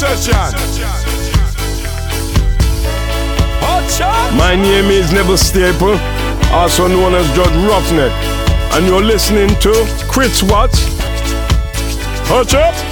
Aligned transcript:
Session. 0.00 0.32
My 4.34 4.56
name 4.56 4.86
is 4.86 5.12
Neville 5.12 5.36
Staple, 5.36 5.98
also 6.52 6.88
known 6.88 7.14
as 7.14 7.26
Judge 7.36 7.54
Roughneck, 7.68 8.12
and 8.72 8.86
you're 8.86 9.02
listening 9.02 9.50
to 9.60 9.72
Chris 10.10 10.42
Watts. 10.42 10.86
Hutch 12.30 12.54
up. 12.54 12.89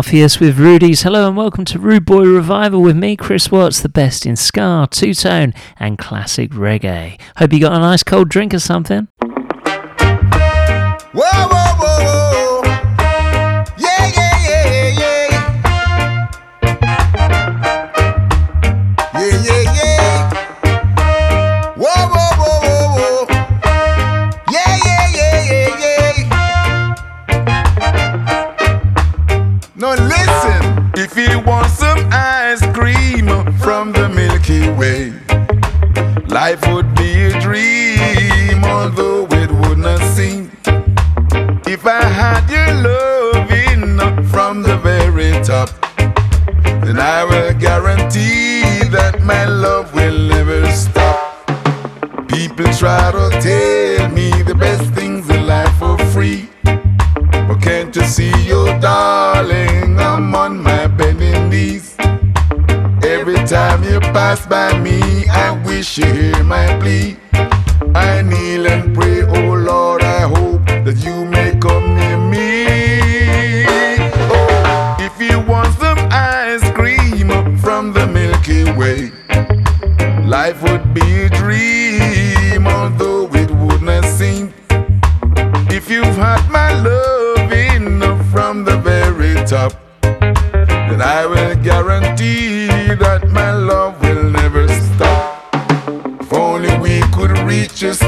Alpheus 0.00 0.40
with 0.40 0.58
Rudy's. 0.58 1.02
Hello 1.02 1.28
and 1.28 1.36
welcome 1.36 1.66
to 1.66 1.78
Rude 1.78 2.06
Boy 2.06 2.24
Revival 2.24 2.80
with 2.80 2.96
me, 2.96 3.16
Chris 3.16 3.50
Watts, 3.50 3.82
the 3.82 3.90
best 3.90 4.24
in 4.24 4.34
ska, 4.34 4.88
two 4.90 5.12
tone, 5.12 5.52
and 5.78 5.98
classic 5.98 6.52
reggae. 6.52 7.20
Hope 7.36 7.52
you 7.52 7.60
got 7.60 7.74
a 7.74 7.78
nice 7.78 8.02
cold 8.02 8.30
drink 8.30 8.54
or 8.54 8.60
something. 8.60 9.08
Whoa, 9.20 10.96
whoa, 11.12 11.69
life 36.40 36.66
would 36.72 36.94
be 36.94 37.10
a 37.24 37.38
dream, 37.38 38.64
although 38.64 39.26
it 39.42 39.50
would 39.60 39.76
not 39.76 40.00
seem. 40.16 40.50
If 41.74 41.82
I 41.86 42.02
had 42.20 42.44
your 42.54 42.72
love 42.88 43.50
enough 43.74 44.26
from 44.34 44.62
the 44.62 44.78
very 44.78 45.32
top, 45.44 45.68
then 46.84 46.98
I 46.98 47.24
will 47.30 47.52
guarantee 47.66 48.62
that 48.96 49.20
my 49.22 49.44
love 49.44 49.92
will 49.94 50.18
never 50.34 50.60
stop. 50.72 51.18
People 52.34 52.72
try 52.72 53.12
to 53.18 53.24
tell 53.46 54.08
me 54.08 54.30
the 54.50 54.54
best 54.54 54.86
things 54.94 55.28
in 55.28 55.46
life 55.46 55.74
for 55.78 55.98
free. 56.14 56.48
But 57.48 57.58
can't 57.66 57.94
you 57.94 58.06
see, 58.16 58.34
you 58.50 58.62
darling, 58.80 60.00
I'm 60.00 60.34
on 60.34 60.62
my 60.62 60.86
bending 60.86 61.50
knees. 61.50 61.96
Every 63.16 63.40
time 63.54 63.84
you 63.84 64.00
pass 64.16 64.46
by 64.46 64.68
me, 64.78 65.09
You 65.80 66.04
hear 66.04 66.44
my 66.44 66.78
plea. 66.78 67.16
I 67.94 68.20
kneel 68.20 68.66
and 68.66 68.94
pray, 68.94 69.22
oh 69.22 69.54
Lord, 69.54 70.02
I 70.02 70.28
hope 70.28 70.66
that 70.66 71.02
you 71.02 71.24
may 71.24 71.58
come 71.58 71.94
near 71.96 72.18
me. 72.18 73.64
Oh, 74.28 74.96
if 75.00 75.18
you 75.18 75.40
want 75.40 75.72
some 75.78 75.98
ice 76.10 76.70
cream 76.72 77.56
from 77.56 77.94
the 77.94 78.06
Milky 78.06 78.64
Way, 78.72 79.10
life 80.26 80.62
would 80.64 80.92
be 80.92 81.22
a 81.22 81.30
dream, 81.30 82.66
although 82.66 83.30
it 83.32 83.50
would 83.50 83.80
not 83.80 84.04
seem. 84.04 84.52
If 85.70 85.88
you've 85.88 86.04
had 86.04 86.46
my 86.50 86.74
loving 86.74 88.02
from 88.30 88.64
the 88.66 88.76
very 88.76 89.34
top, 89.46 89.72
then 90.02 91.00
I 91.00 91.24
will 91.24 91.56
guarantee 91.56 92.59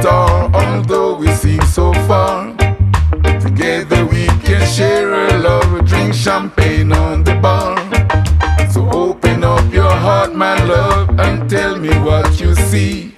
star, 0.03 0.51
although 0.53 1.15
we 1.15 1.29
seem 1.29 1.63
so 1.63 1.93
far. 2.09 2.53
Together 3.47 4.05
we 4.05 4.27
can 4.47 4.67
share 4.67 5.13
a 5.29 5.39
love, 5.39 5.85
drink 5.85 6.13
champagne 6.13 6.93
on 6.93 7.23
the 7.23 7.37
bar. 7.37 7.77
So 8.73 8.81
open 8.91 9.45
up 9.45 9.73
your 9.73 9.95
heart, 10.05 10.35
my 10.35 10.57
love, 10.65 11.09
and 11.21 11.49
tell 11.49 11.77
me 11.79 11.91
what 12.01 12.41
you 12.41 12.53
see. 12.71 13.15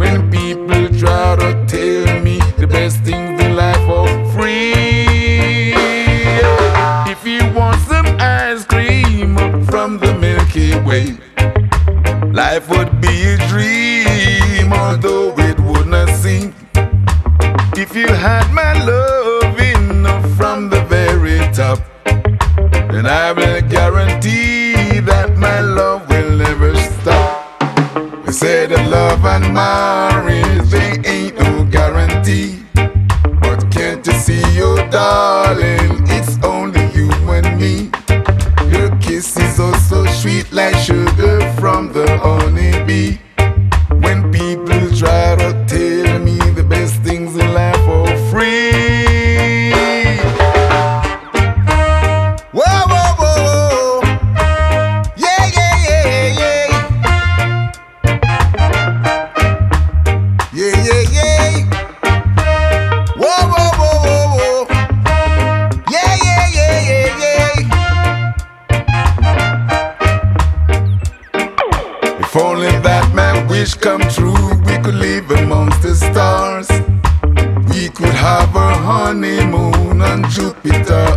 When 0.00 0.30
people 0.30 0.88
try 1.02 1.36
to 1.42 1.50
tell 1.74 2.08
me 2.26 2.38
the 2.56 2.66
best 2.66 2.96
things 3.00 3.38
in 3.44 3.54
life 3.54 3.86
are 3.98 4.16
free. 4.32 5.74
If 7.12 7.26
you 7.26 7.42
want 7.52 7.78
some 7.92 8.08
ice 8.18 8.64
cream 8.64 9.36
from 9.66 9.98
the 9.98 10.14
Milky 10.24 10.70
Way, 10.88 11.18
life 12.32 12.70
would 12.70 12.95
you 17.96 18.06
had 18.08 18.52
my 18.52 18.74
love 18.84 19.26
loving 19.56 20.04
from 20.36 20.68
the 20.68 20.82
very 20.84 21.38
top, 21.52 21.78
then 22.90 23.06
I 23.06 23.32
will 23.32 23.60
guarantee 23.62 25.00
that 25.00 25.36
my 25.36 25.60
love 25.60 26.08
will 26.08 26.36
never 26.36 26.74
stop. 26.76 27.60
They 28.24 28.32
say 28.32 28.66
that 28.66 28.90
love 28.90 29.24
and 29.24 29.52
marriage, 29.54 30.68
they 30.70 31.00
ain't 31.08 31.38
no 31.38 31.64
guarantee. 31.64 32.62
But 32.74 33.70
can't 33.70 34.06
you 34.06 34.12
see, 34.12 34.42
your 34.54 34.76
darling, 34.90 36.04
it's 36.08 36.42
only 36.44 36.84
you 36.92 37.10
and 37.30 37.58
me. 37.60 37.90
Your 38.70 38.90
kiss 38.98 39.36
is 39.36 39.58
oh 39.58 39.72
so 39.88 40.04
sweet 40.06 40.52
like 40.52 40.76
sugar 40.76 41.40
from 41.58 41.92
the 41.92 42.18
honeybee. 42.18 43.25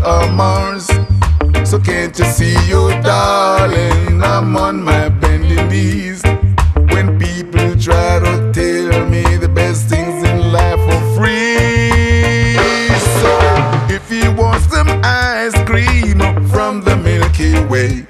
Mars. 0.09 0.87
So 1.69 1.79
can't 1.79 2.17
you 2.17 2.25
see, 2.25 2.55
you 2.67 2.89
darling, 3.03 4.23
I'm 4.23 4.55
on 4.57 4.83
my 4.83 5.07
bending 5.09 5.67
knees. 5.69 6.23
When 6.93 7.19
people 7.19 7.75
try 7.77 8.19
to 8.19 8.51
tell 8.51 9.05
me 9.07 9.23
the 9.37 9.51
best 9.53 9.87
things 9.87 10.23
in 10.27 10.51
life 10.51 10.79
are 10.95 11.15
free. 11.15 12.57
So 13.21 13.31
if 13.93 14.09
you 14.11 14.31
want 14.33 14.63
some 14.63 14.89
ice 15.03 15.57
cream 15.69 16.19
from 16.47 16.81
the 16.81 16.95
Milky 16.97 17.53
Way, 17.71 18.07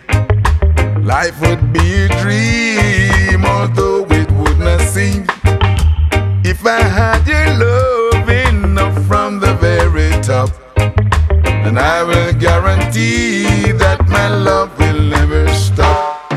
life 1.04 1.40
would 1.42 1.74
be 1.74 2.06
a 2.06 2.08
dream, 2.24 3.46
although 3.46 4.06
it 4.10 4.32
would 4.32 4.60
not 4.60 4.80
seem. 4.82 5.26
If 6.46 6.66
I 6.66 6.82
had 6.82 7.28
your 7.28 7.48
loving 7.60 8.09
I 11.80 12.04
will 12.04 12.34
guarantee 12.34 13.72
that 13.72 14.06
my 14.10 14.28
love 14.28 14.78
will 14.78 15.02
never 15.02 15.48
stop. 15.54 16.30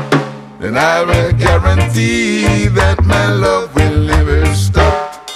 Then 0.59 0.77
I 0.77 1.03
will 1.03 1.33
guarantee 1.33 2.67
that 2.69 3.03
my 3.03 3.27
love 3.27 3.75
will 3.75 3.99
never 4.05 4.45
stop. 4.55 5.29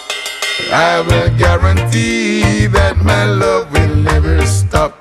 I 0.72 1.02
will 1.02 1.30
guarantee 1.38 2.68
that 2.68 2.98
my 3.04 3.26
love 3.26 3.72
will 3.74 3.96
never 3.96 4.46
stop. 4.46 4.94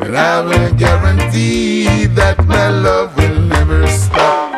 And 0.00 0.16
I 0.16 0.42
will 0.42 0.72
guarantee 0.74 2.04
that 2.06 2.44
my 2.46 2.68
love 2.68 3.16
will 3.16 3.40
never 3.40 3.86
stop. 3.86 4.52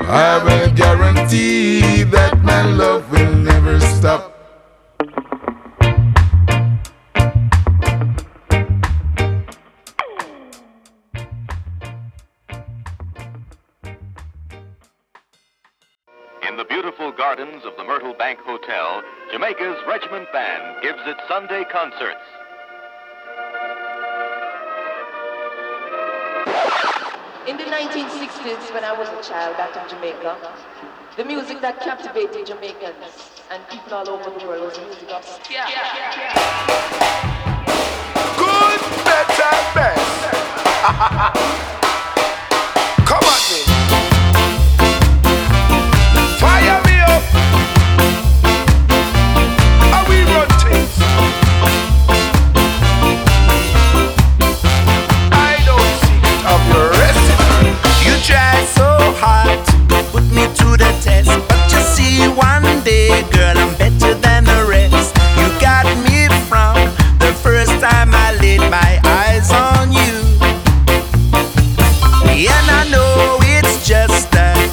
I 0.00 0.42
will 0.44 0.70
guarantee 0.74 2.02
that 2.04 2.42
my 2.42 2.62
love 2.62 3.10
will 3.10 3.34
never 3.34 3.80
stop. 3.80 4.33
Gardens 17.24 17.64
of 17.64 17.72
the 17.78 17.84
Myrtle 17.84 18.12
Bank 18.12 18.38
Hotel, 18.40 19.02
Jamaica's 19.32 19.78
Regiment 19.88 20.30
Band 20.30 20.82
gives 20.82 20.98
its 21.06 21.20
Sunday 21.26 21.64
concerts. 21.72 22.20
In 27.48 27.56
the 27.56 27.64
1960s, 27.64 28.74
when 28.74 28.84
I 28.84 28.92
was 28.92 29.08
a 29.08 29.22
child 29.26 29.56
back 29.56 29.74
in 29.74 29.88
Jamaica, 29.88 30.36
the 31.16 31.24
music 31.24 31.62
that 31.62 31.80
captivated 31.80 32.44
Jamaicans 32.46 33.40
and 33.50 33.66
people 33.70 33.94
all 33.94 34.10
over 34.10 34.28
the 34.38 34.46
world 34.46 34.60
was 34.60 34.76
the 34.76 34.84
music 34.84 35.10
of 35.10 35.24
ska. 35.24 35.64
Good, 38.36 38.80
better, 39.08 39.56
best. 39.72 41.80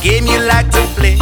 game 0.01 0.25
you 0.25 0.39
like 0.39 0.69
to 0.71 0.81
play, 0.95 1.15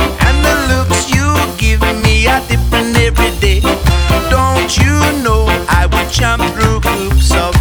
you 4.77 5.23
know 5.23 5.45
I 5.67 5.87
would 5.91 6.11
jump 6.11 6.43
through 6.53 6.79
hoops 6.81 7.33
of 7.33 7.58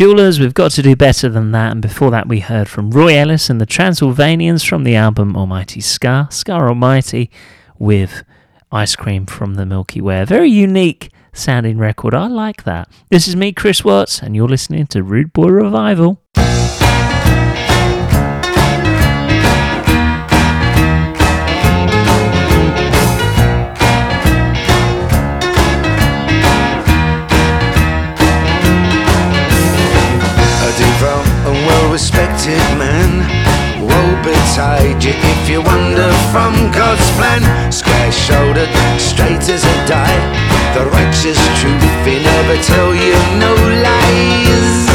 Jewelers, 0.00 0.40
we've 0.40 0.54
got 0.54 0.70
to 0.70 0.82
do 0.82 0.96
better 0.96 1.28
than 1.28 1.52
that. 1.52 1.72
And 1.72 1.82
before 1.82 2.10
that, 2.10 2.26
we 2.26 2.40
heard 2.40 2.70
from 2.70 2.90
Roy 2.90 3.18
Ellis 3.18 3.50
and 3.50 3.60
the 3.60 3.66
Transylvanians 3.66 4.64
from 4.64 4.82
the 4.82 4.96
album 4.96 5.36
Almighty 5.36 5.82
Ska, 5.82 6.26
Ska 6.30 6.52
Almighty, 6.52 7.30
with 7.78 8.24
Ice 8.72 8.96
Cream 8.96 9.26
from 9.26 9.56
the 9.56 9.66
Milky 9.66 10.00
Way. 10.00 10.22
A 10.22 10.24
very 10.24 10.48
unique 10.48 11.10
sounding 11.34 11.76
record. 11.76 12.14
I 12.14 12.28
like 12.28 12.62
that. 12.62 12.88
This 13.10 13.28
is 13.28 13.36
me, 13.36 13.52
Chris 13.52 13.84
Watts, 13.84 14.22
and 14.22 14.34
you're 14.34 14.48
listening 14.48 14.86
to 14.86 15.02
Rude 15.02 15.34
Boy 15.34 15.48
Revival. 15.48 16.18
Respected 32.00 32.64
man 32.80 33.12
Woe 33.84 34.14
betide 34.24 35.04
you 35.04 35.12
if 35.12 35.50
you 35.50 35.60
wander 35.60 36.08
from 36.32 36.52
God's 36.72 37.04
plan. 37.16 37.44
Square 37.70 38.12
shouldered, 38.12 38.72
straight 38.96 39.44
as 39.52 39.64
a 39.64 39.76
die. 39.84 40.20
The 40.72 40.88
righteous 40.96 41.40
truth, 41.60 41.84
he 42.08 42.16
never 42.24 42.56
tell 42.64 42.90
you 42.96 43.16
no 43.36 43.52
lies. 43.84 44.88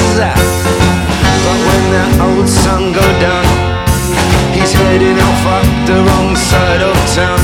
But 1.46 1.60
when 1.68 1.84
that 1.94 2.14
old 2.26 2.50
sun 2.50 2.94
go 2.94 3.08
down 3.22 3.46
He's 4.56 4.74
heading 4.74 5.20
off 5.30 5.46
up 5.58 5.68
the 5.86 5.98
wrong 6.02 6.34
side 6.34 6.82
of 6.82 6.98
town. 7.14 7.42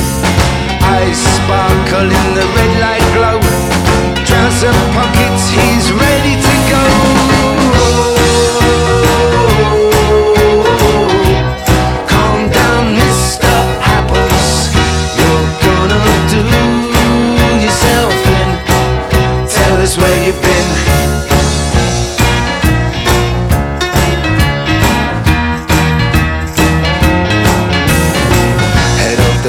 Eyes 0.89 1.21
sparkle 1.37 2.09
in 2.09 2.27
the 2.33 2.45
red 2.57 2.73
light 2.81 3.07
glow. 3.13 3.37
Trouser 4.25 4.73
pockets, 4.97 5.30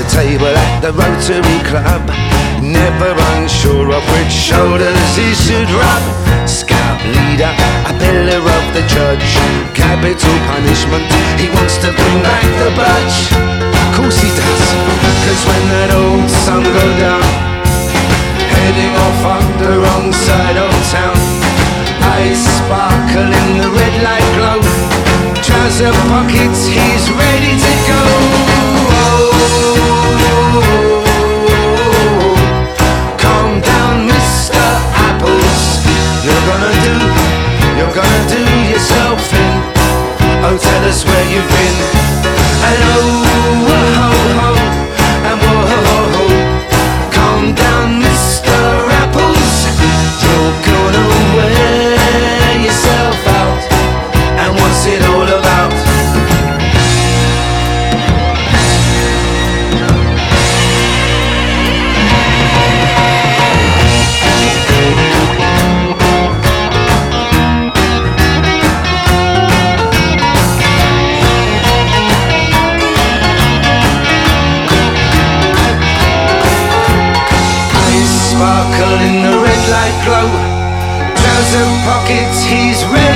table 0.09 0.51
at 0.51 0.81
the 0.81 0.93
Rotary 0.93 1.59
Club. 1.69 2.03
Never 2.63 3.11
unsure 3.37 3.91
of 3.91 4.05
which 4.15 4.33
shoulders 4.33 4.99
he 5.15 5.35
should 5.35 5.71
rub. 5.71 6.05
Scout 6.49 7.03
leader, 7.07 7.53
a 7.87 7.93
pillar 7.99 8.43
of 8.43 8.65
the 8.75 8.85
church 8.91 9.25
Capital 9.75 10.37
punishment, 10.51 11.07
he 11.39 11.49
wants 11.55 11.77
to 11.83 11.91
bring 11.93 12.19
back 12.23 12.47
the 12.63 12.71
budge. 12.75 13.19
Course 13.95 14.19
he 14.23 14.31
does, 14.33 14.65
cause 15.23 15.43
when 15.47 15.65
that 15.75 15.91
old 15.93 16.31
sun 16.31 16.65
go 16.65 16.87
down 16.97 17.23
Heading 18.57 18.95
off 18.97 19.21
on 19.37 19.45
the 19.61 19.73
wrong 19.85 20.09
side 20.13 20.57
of 20.57 20.73
town 20.89 21.19
Eyes 22.17 22.41
sparkle 22.41 23.29
in 23.29 23.49
the 23.61 23.69
red 23.69 23.95
light 24.03 24.29
glow. 24.35 24.61
Trouser 25.45 25.93
pockets, 26.09 26.67
he's 26.67 27.11
ready 27.13 27.53
to 27.61 27.73
go 27.87 28.52
Oh, 40.45 40.59
tell 40.59 40.85
us 40.85 41.05
where 41.07 41.25
you've 41.33 41.49
been. 41.49 41.77
And 42.69 42.83
oh, 42.93 43.25
oh, 43.25 43.81
oh, 44.43 44.59
and 45.29 45.39
whoa, 45.41 45.65
oh, 45.73 46.19
oh, 46.19 46.35
calm 47.15 47.55
down, 47.55 48.02
glow. 80.05 80.29
Trouser 81.15 81.69
pockets, 81.87 82.43
he's 82.45 82.85
ready 82.87 83.12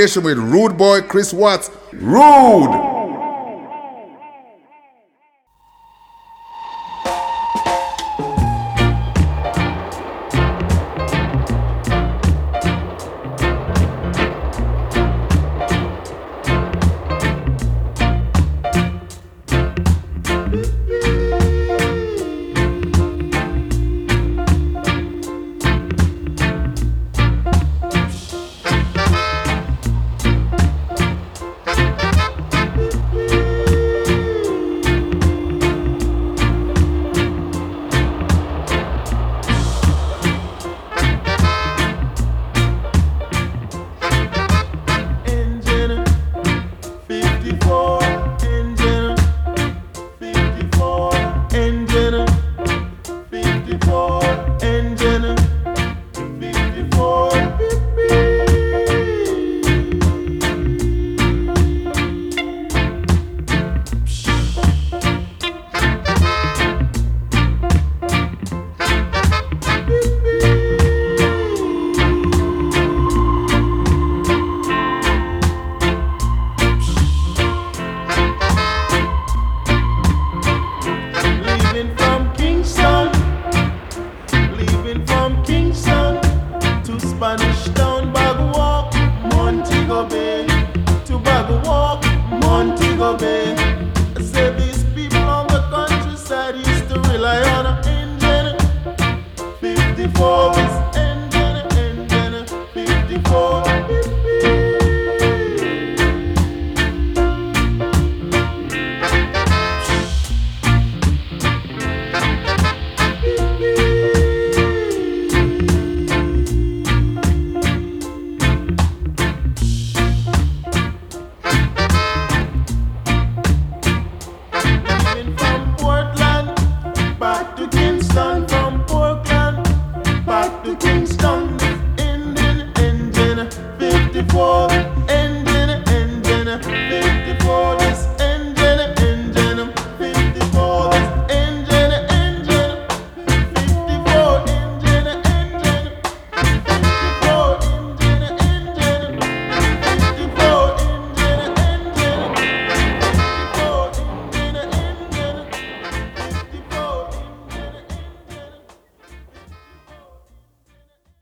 with 0.00 0.38
Rude 0.38 0.78
Boy 0.78 1.02
Chris 1.02 1.30
Watts. 1.30 1.70
Rude! 1.92 2.89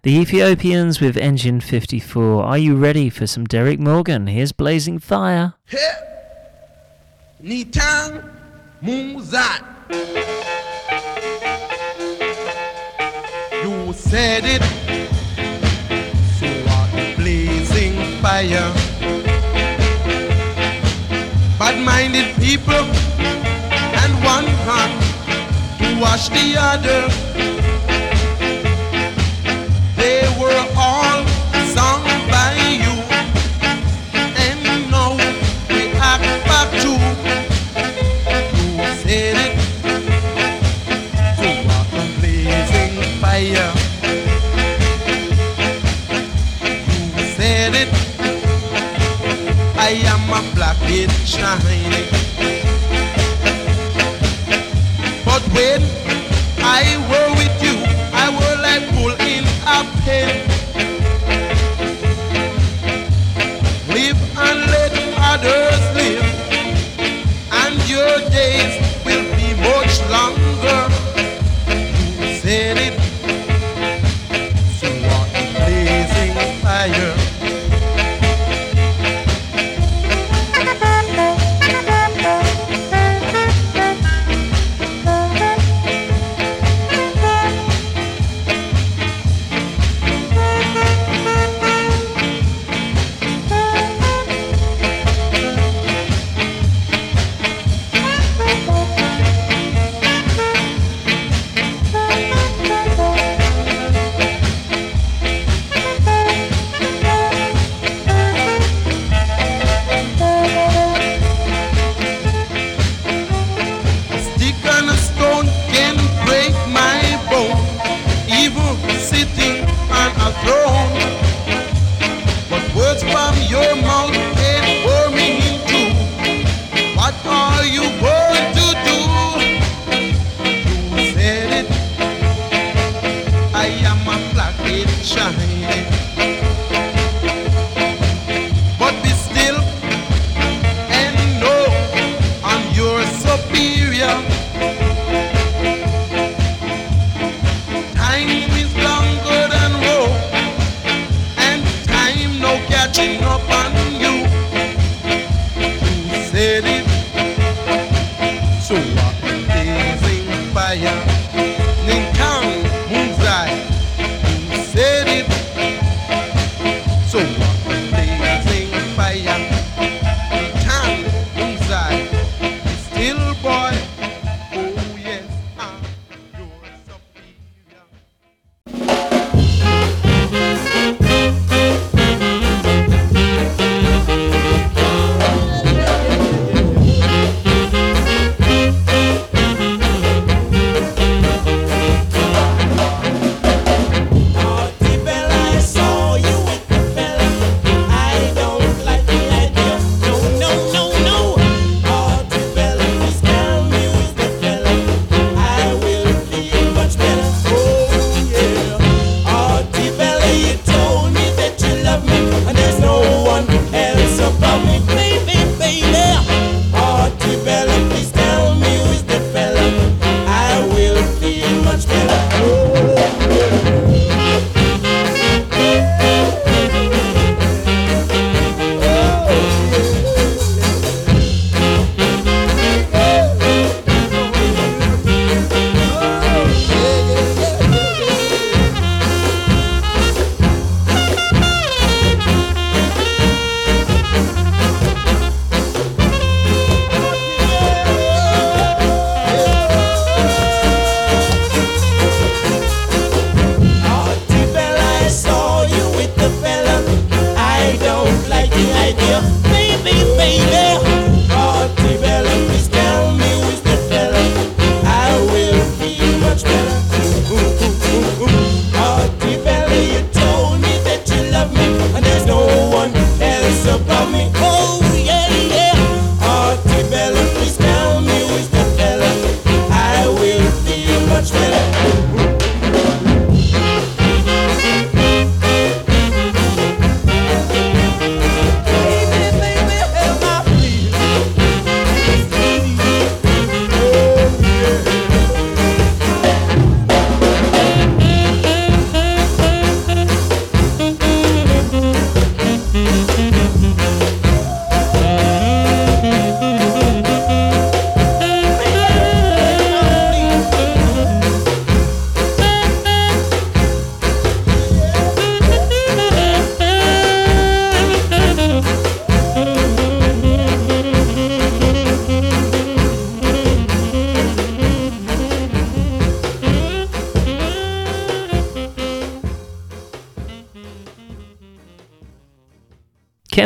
The 0.02 0.16
Ethiopians 0.16 1.00
with 1.00 1.16
Engine 1.16 1.60
54. 1.60 2.44
Are 2.44 2.56
you 2.56 2.76
ready 2.76 3.10
for 3.10 3.26
some 3.26 3.46
Derrick 3.46 3.80
Morgan? 3.80 4.28
Here's 4.28 4.52
Blazing 4.52 5.00
Fire. 5.00 5.54
Nitang 7.42 8.22
Muzat. 8.80 9.64
You 13.60 13.92
said 13.92 14.44
it, 14.46 14.62
so 16.38 16.46
what 16.46 17.16
blazing 17.16 18.22
fire. 18.22 18.72
Bad 21.58 21.84
minded 21.84 22.36
people 22.36 22.86
and 23.98 24.14
one 24.24 24.46
hand 24.46 24.94
to 25.80 26.00
wash 26.00 26.28
the 26.28 26.54
other. 26.56 27.57
shining. 51.28 52.08
But 55.26 55.42
when 55.52 55.87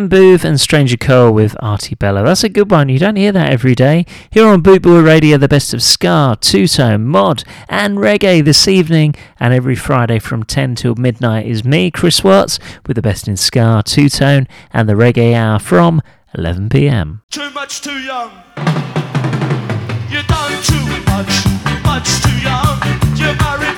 Ken 0.03 0.09
Boothe 0.09 0.45
and 0.45 0.61
Stranger 0.61 0.97
Cole 0.97 1.31
with 1.31 1.55
Artibella. 1.62 2.25
That's 2.25 2.43
a 2.43 2.49
good 2.49 2.73
one. 2.73 2.88
You 2.88 2.99
don't 2.99 3.15
hear 3.15 3.31
that 3.31 3.53
every 3.53 3.77
day. 3.77 4.05
Here 4.33 4.45
on 4.45 4.61
Bootboy 4.61 5.05
Radio, 5.05 5.38
the 5.38 5.47
best 5.47 5.73
of 5.73 5.81
ska, 5.81 6.37
two 6.41 6.67
tone, 6.67 7.07
mod, 7.07 7.45
and 7.69 7.99
reggae 7.99 8.45
this 8.45 8.67
evening. 8.67 9.15
And 9.38 9.55
every 9.55 9.77
Friday 9.77 10.19
from 10.19 10.43
10 10.43 10.75
till 10.75 10.97
midnight 10.97 11.47
is 11.47 11.65
me, 11.65 11.93
Chris 11.93 12.25
Watts, 12.25 12.59
with 12.85 12.97
the 12.97 13.03
best 13.03 13.29
in 13.29 13.37
ska, 13.37 13.85
two 13.87 14.09
tone, 14.09 14.49
and 14.73 14.88
the 14.88 14.95
reggae 14.95 15.35
hour 15.35 15.61
from 15.61 16.03
11 16.37 16.71
pm. 16.71 17.23
Too 17.31 17.51
much 17.51 17.81
too 17.81 18.01
young. 18.01 18.33
You 20.11 20.23
too 20.62 20.85
much, 21.07 21.47
much 21.85 22.23
too 22.23 22.38
young. 22.41 22.81
You're 23.15 23.37
married 23.37 23.72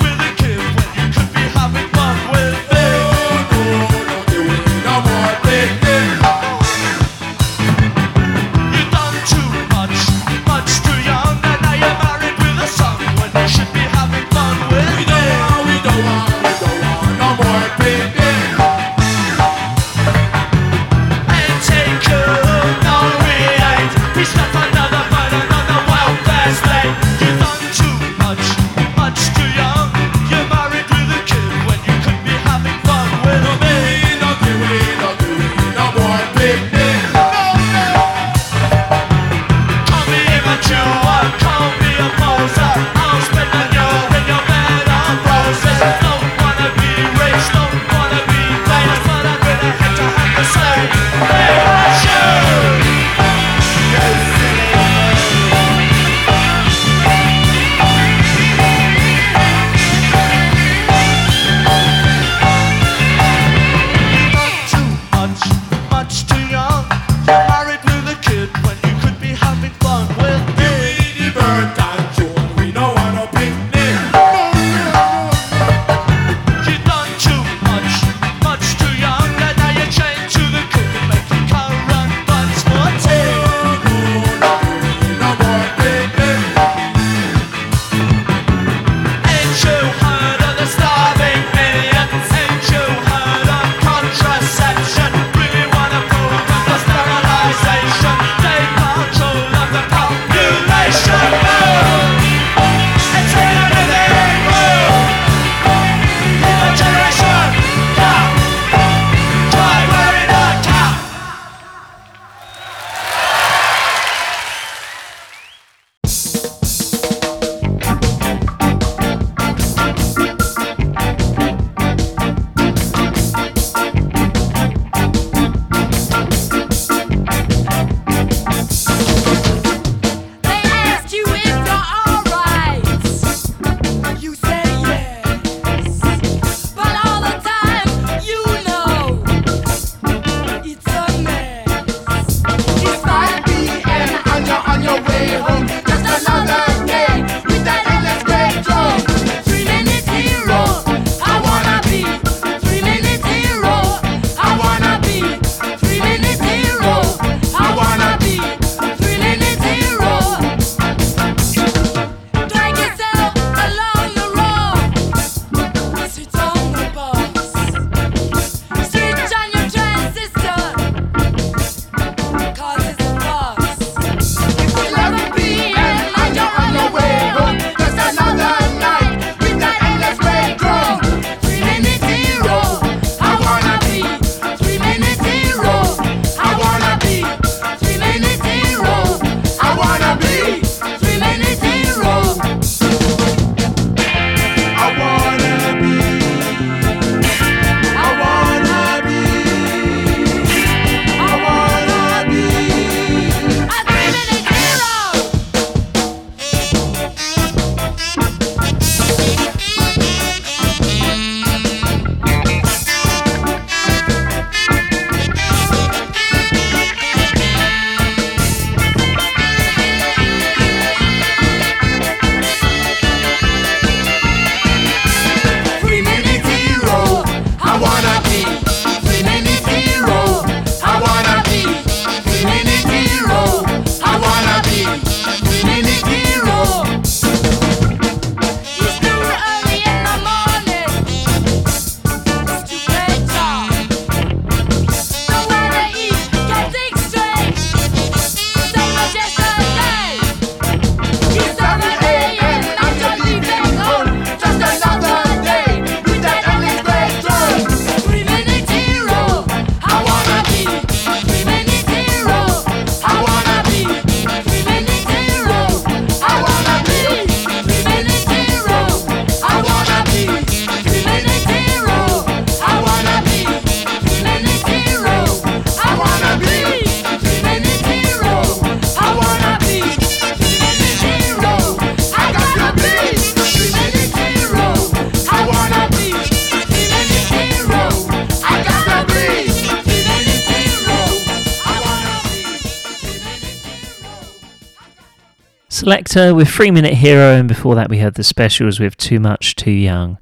Selecter 295.85 296.35
with 296.35 296.49
Three 296.49 296.71
Minute 296.71 296.95
Hero, 296.95 297.35
and 297.35 297.47
before 297.47 297.75
that 297.75 297.91
we 297.91 297.99
had 297.99 298.15
the 298.15 298.25
specials 298.25 298.81
with 298.81 298.97
Too 298.97 299.21
Much 299.21 299.55
Too 299.55 299.71
Young. 299.71 300.17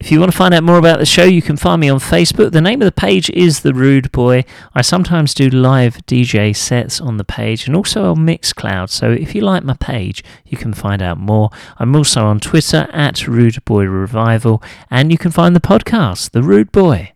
If 0.00 0.10
you 0.10 0.18
want 0.18 0.32
to 0.32 0.36
find 0.36 0.52
out 0.52 0.64
more 0.64 0.78
about 0.78 0.98
the 0.98 1.06
show, 1.06 1.22
you 1.22 1.42
can 1.42 1.56
find 1.56 1.80
me 1.80 1.88
on 1.88 2.00
Facebook. 2.00 2.50
The 2.50 2.60
name 2.60 2.82
of 2.82 2.86
the 2.86 3.00
page 3.00 3.30
is 3.30 3.60
The 3.60 3.72
Rude 3.72 4.10
Boy. 4.10 4.44
I 4.74 4.82
sometimes 4.82 5.32
do 5.32 5.48
live 5.48 5.98
DJ 6.06 6.56
sets 6.56 7.00
on 7.00 7.18
the 7.18 7.24
page 7.24 7.68
and 7.68 7.76
also 7.76 8.10
on 8.10 8.26
Mixcloud. 8.26 8.90
So 8.90 9.12
if 9.12 9.32
you 9.32 9.42
like 9.42 9.62
my 9.62 9.74
page, 9.74 10.24
you 10.44 10.58
can 10.58 10.74
find 10.74 11.00
out 11.00 11.18
more. 11.18 11.50
I'm 11.78 11.94
also 11.94 12.24
on 12.24 12.40
Twitter 12.40 12.88
at 12.92 13.28
Rude 13.28 13.64
Boy 13.64 13.84
Revival, 13.84 14.60
and 14.90 15.12
you 15.12 15.18
can 15.18 15.30
find 15.30 15.54
the 15.54 15.60
podcast, 15.60 16.32
The 16.32 16.42
Rude 16.42 16.72
Boy. 16.72 17.12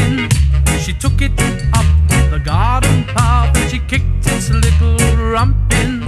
Grunting. 0.00 0.28
She 0.78 0.92
took 0.92 1.20
it 1.20 1.32
up 1.74 1.84
the 2.30 2.38
garden 2.44 3.04
path 3.04 3.56
and 3.56 3.70
she 3.70 3.78
kicked 3.80 4.26
its 4.26 4.50
little 4.50 4.96
rump 5.16 5.56
in. 5.74 6.02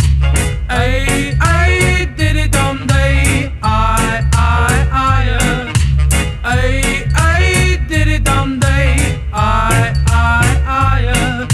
Ay, 0.69 1.37
ay, 1.41 2.09
diddy 2.17 2.49
dum 2.49 2.87
day. 2.87 3.53
I, 3.63 4.25
I. 4.33 5.39
uh. 5.41 5.73
Ay, 6.45 7.05
ay, 7.17 7.85
diddy 7.89 8.19
dum 8.19 8.61
day. 8.61 9.21
I, 9.33 9.95
I. 10.07 11.07
uh. 11.07 11.47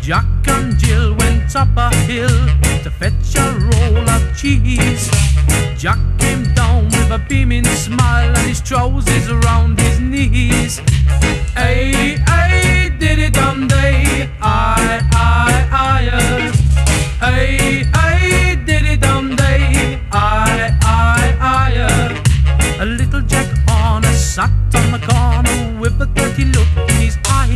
Jack 0.00 0.26
and 0.48 0.78
Jill 0.78 1.14
went 1.14 1.54
up 1.56 1.68
a 1.76 1.94
hill 2.06 2.46
to 2.82 2.90
fetch 2.90 3.34
a 3.36 3.52
roll 3.58 4.08
of 4.08 4.36
cheese. 4.36 5.10
Jack 5.76 5.98
came 6.18 6.44
down 6.54 6.84
with 6.86 7.10
a 7.10 7.24
beaming 7.28 7.64
smile 7.64 8.28
and 8.36 8.48
his 8.48 8.60
trousers 8.60 9.28
around 9.28 9.80
his 9.80 9.98
knees. 10.00 10.80
Ay, 11.72 12.18
ay, 12.28 12.90
diddy 12.98 13.30
dum 13.30 13.66
day. 13.66 14.28
I, 14.42 15.00
I, 15.12 15.68
I. 15.72 16.08
uh. 16.12 16.52
Hey, 17.24 17.84
hey, 17.96 18.56
diddy 18.66 18.96
dum 18.96 19.34
day. 19.36 19.98
I, 20.12 20.76
I, 20.82 21.36
I. 21.40 21.76
uh. 21.88 22.82
A 22.82 22.84
little 22.84 23.22
Jack 23.22 23.48
Horner 23.66 24.12
sat 24.12 24.50
on 24.74 24.92
the 24.92 25.00
corner 25.10 25.80
with 25.80 26.00
a 26.02 26.06
dirty 26.14 26.44
look 26.44 26.68
in 26.90 26.96
his 27.06 27.16
eye. 27.24 27.48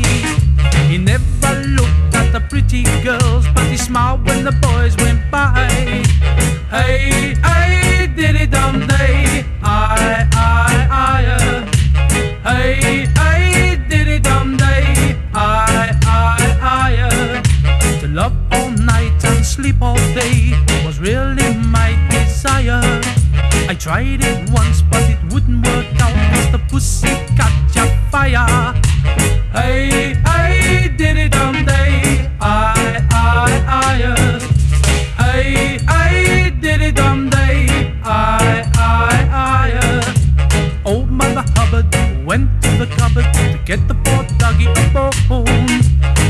He 0.88 0.96
never 0.98 1.52
looked 1.78 2.14
at 2.14 2.32
the 2.32 2.40
pretty 2.48 2.84
girls, 3.04 3.44
but 3.54 3.64
he 3.66 3.76
smiled 3.76 4.26
when 4.26 4.44
the 4.44 4.52
boys 4.66 4.96
went 5.04 5.20
by. 5.30 5.68
Hey, 6.70 7.34
hey, 7.42 7.55
tried 23.86 24.20
it 24.20 24.50
once, 24.50 24.82
but 24.82 25.08
it 25.08 25.32
wouldn't 25.32 25.64
work 25.64 25.86
out 26.00 26.12
cause 26.34 26.50
the 26.50 26.58
pussy 26.68 27.06
catch 27.38 27.76
a 27.76 27.86
fire. 28.10 28.74
Hey, 29.52 30.16
hey, 30.26 30.88
diddy 30.88 31.28
dum 31.28 31.64
day. 31.64 32.28
I, 32.40 33.06
I, 33.12 33.62
I. 33.68 34.02
uh. 34.02 34.40
Hey, 35.22 35.78
hey, 35.86 36.50
diddy 36.60 36.90
dum 36.90 37.30
day. 37.30 37.94
I, 38.02 38.68
I, 38.74 39.28
I. 39.30 39.72
uh. 39.78 40.90
Old 40.90 41.08
Mother 41.08 41.44
Hubbard 41.54 41.86
went 42.26 42.50
to 42.64 42.70
the 42.78 42.86
cupboard 42.98 43.32
to 43.34 43.60
get 43.64 43.86
the 43.86 43.94
poor 43.94 44.24
doggy 44.36 44.66
a 44.66 45.10
bone. 45.28 45.80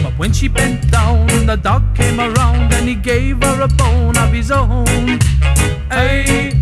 But 0.02 0.12
when 0.18 0.34
she 0.34 0.48
bent 0.48 0.90
down, 0.90 1.26
the 1.46 1.56
dog 1.56 1.82
came 1.96 2.20
around 2.20 2.74
and 2.74 2.86
he 2.86 2.94
gave 2.94 3.42
her 3.42 3.62
a 3.62 3.68
bone 3.68 4.18
of 4.18 4.30
his 4.30 4.50
own. 4.50 4.84
Hey, 5.90 6.52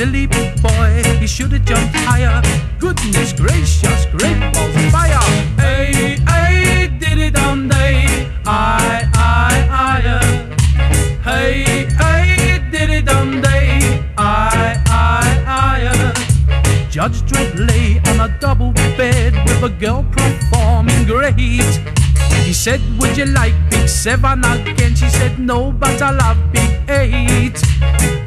Silly 0.00 0.26
boy, 0.26 1.02
he 1.20 1.26
should 1.26 1.52
have 1.52 1.62
jumped 1.66 1.94
higher. 1.94 2.40
Goodness 2.78 3.34
gracious, 3.34 4.06
great 4.06 4.40
balls 4.54 4.74
of 4.74 4.90
fire. 4.90 5.20
Hey, 5.60 6.16
hey, 6.26 6.88
diddy 6.98 7.30
dum 7.30 7.68
day. 7.68 8.32
I, 8.46 9.06
I, 9.12 9.68
I. 9.68 10.08
uh. 10.08 11.22
Hey, 11.22 11.84
hey, 12.00 12.62
diddy 12.70 13.02
dum 13.02 13.42
day. 13.42 14.02
I, 14.16 14.82
I. 14.86 16.14
Judge 16.88 17.20
Dread 17.26 17.58
lay 17.58 18.00
on 18.06 18.20
a 18.20 18.38
double 18.40 18.72
bed 18.72 19.34
with 19.44 19.62
a 19.62 19.68
girl 19.68 20.06
performing 20.12 21.04
great. 21.04 21.36
He 22.46 22.54
said, 22.54 22.80
Would 22.98 23.18
you 23.18 23.26
like 23.26 23.52
Big 23.68 23.86
Seven 23.86 24.46
again? 24.46 24.94
She 24.94 25.10
said, 25.10 25.38
No, 25.38 25.70
but 25.70 26.00
I 26.00 26.10
love 26.12 26.38
Big 26.54 26.88
Eight. 26.88 28.19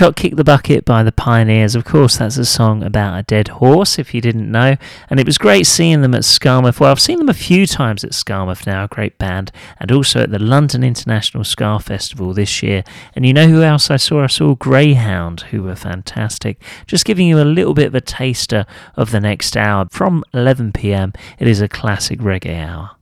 Shot 0.00 0.16
Kick 0.16 0.36
the 0.36 0.44
Bucket 0.44 0.86
by 0.86 1.02
the 1.02 1.12
Pioneers. 1.12 1.74
Of 1.74 1.84
course, 1.84 2.16
that's 2.16 2.38
a 2.38 2.46
song 2.46 2.82
about 2.82 3.18
a 3.18 3.22
dead 3.22 3.48
horse, 3.48 3.98
if 3.98 4.14
you 4.14 4.22
didn't 4.22 4.50
know. 4.50 4.76
And 5.10 5.20
it 5.20 5.26
was 5.26 5.36
great 5.36 5.66
seeing 5.66 6.00
them 6.00 6.14
at 6.14 6.22
Skamouth. 6.22 6.80
Well, 6.80 6.90
I've 6.90 6.98
seen 6.98 7.18
them 7.18 7.28
a 7.28 7.34
few 7.34 7.66
times 7.66 8.02
at 8.02 8.12
Skamouth 8.12 8.66
now, 8.66 8.84
a 8.84 8.88
great 8.88 9.18
band, 9.18 9.52
and 9.78 9.92
also 9.92 10.22
at 10.22 10.30
the 10.30 10.38
London 10.38 10.82
International 10.82 11.44
Ska 11.44 11.80
Festival 11.80 12.32
this 12.32 12.62
year. 12.62 12.82
And 13.14 13.26
you 13.26 13.34
know 13.34 13.46
who 13.46 13.60
else 13.60 13.90
I 13.90 13.98
saw? 13.98 14.24
I 14.24 14.28
saw 14.28 14.54
Greyhound, 14.54 15.42
who 15.50 15.64
were 15.64 15.76
fantastic. 15.76 16.62
Just 16.86 17.04
giving 17.04 17.26
you 17.26 17.38
a 17.38 17.44
little 17.44 17.74
bit 17.74 17.88
of 17.88 17.94
a 17.94 18.00
taster 18.00 18.64
of 18.96 19.10
the 19.10 19.20
next 19.20 19.54
hour. 19.54 19.86
From 19.90 20.24
11 20.32 20.72
pm, 20.72 21.12
it 21.38 21.46
is 21.46 21.60
a 21.60 21.68
classic 21.68 22.20
reggae 22.20 22.58
hour. 22.58 22.92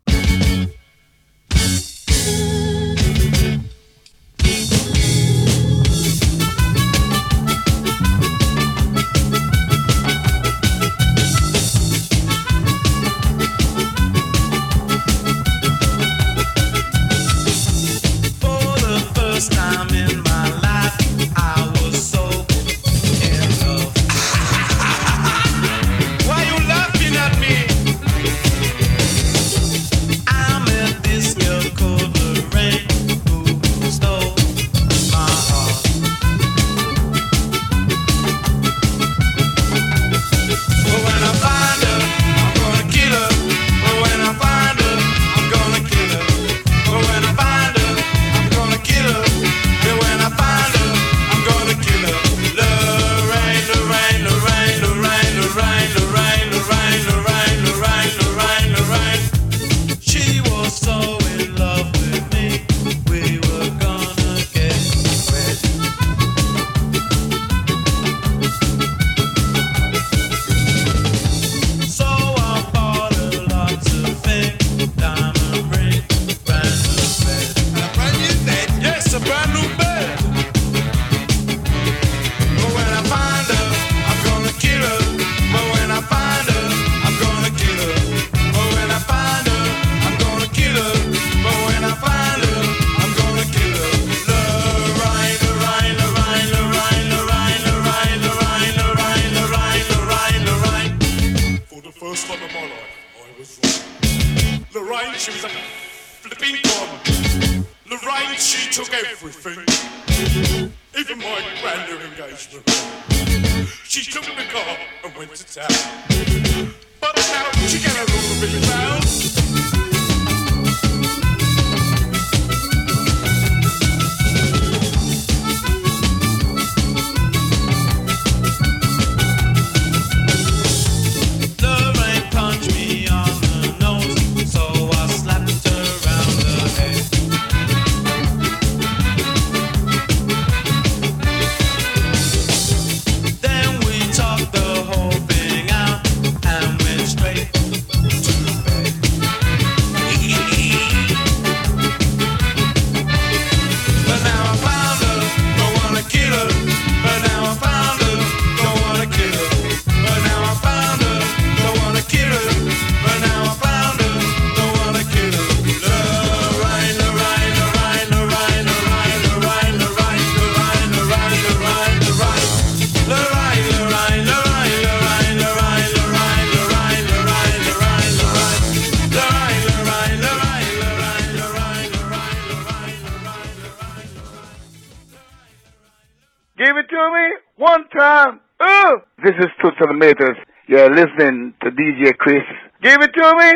You're 190.66 190.90
listening 190.94 191.54
to 191.62 191.70
DJ 191.70 192.16
Chris. 192.18 192.42
Give 192.82 193.00
it 193.00 193.10
to 193.14 193.34
me 193.38 193.52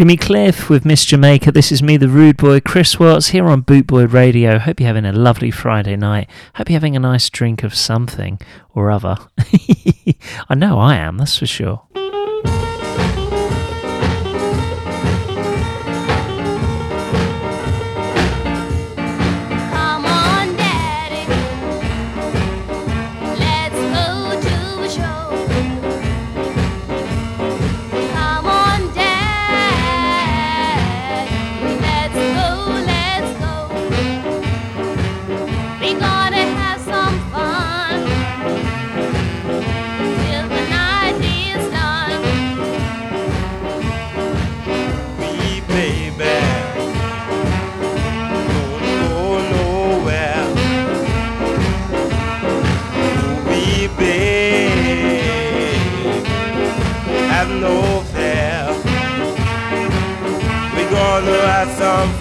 Jimmy 0.00 0.16
Cliff 0.16 0.70
with 0.70 0.86
Miss 0.86 1.04
Jamaica. 1.04 1.52
This 1.52 1.70
is 1.70 1.82
me, 1.82 1.98
the 1.98 2.08
rude 2.08 2.38
boy, 2.38 2.60
Chris 2.60 2.98
Watts, 2.98 3.28
here 3.28 3.44
on 3.44 3.62
Bootboy 3.62 4.10
Radio. 4.10 4.58
Hope 4.58 4.80
you're 4.80 4.86
having 4.86 5.04
a 5.04 5.12
lovely 5.12 5.50
Friday 5.50 5.94
night. 5.94 6.26
Hope 6.54 6.70
you're 6.70 6.76
having 6.76 6.96
a 6.96 7.00
nice 7.00 7.28
drink 7.28 7.62
of 7.64 7.74
something 7.74 8.40
or 8.74 8.90
other. 8.90 9.18
I 10.48 10.54
know 10.54 10.78
I 10.78 10.96
am, 10.96 11.18
that's 11.18 11.36
for 11.36 11.44
sure. 11.44 11.82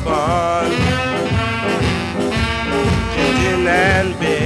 fun, 0.03 0.71
gin 3.13 3.67
and 3.67 4.19
beer. 4.19 4.38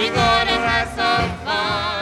We're 0.00 0.08
gonna 0.14 0.52
have 0.52 0.88
some 0.96 1.44
fun. 1.44 1.99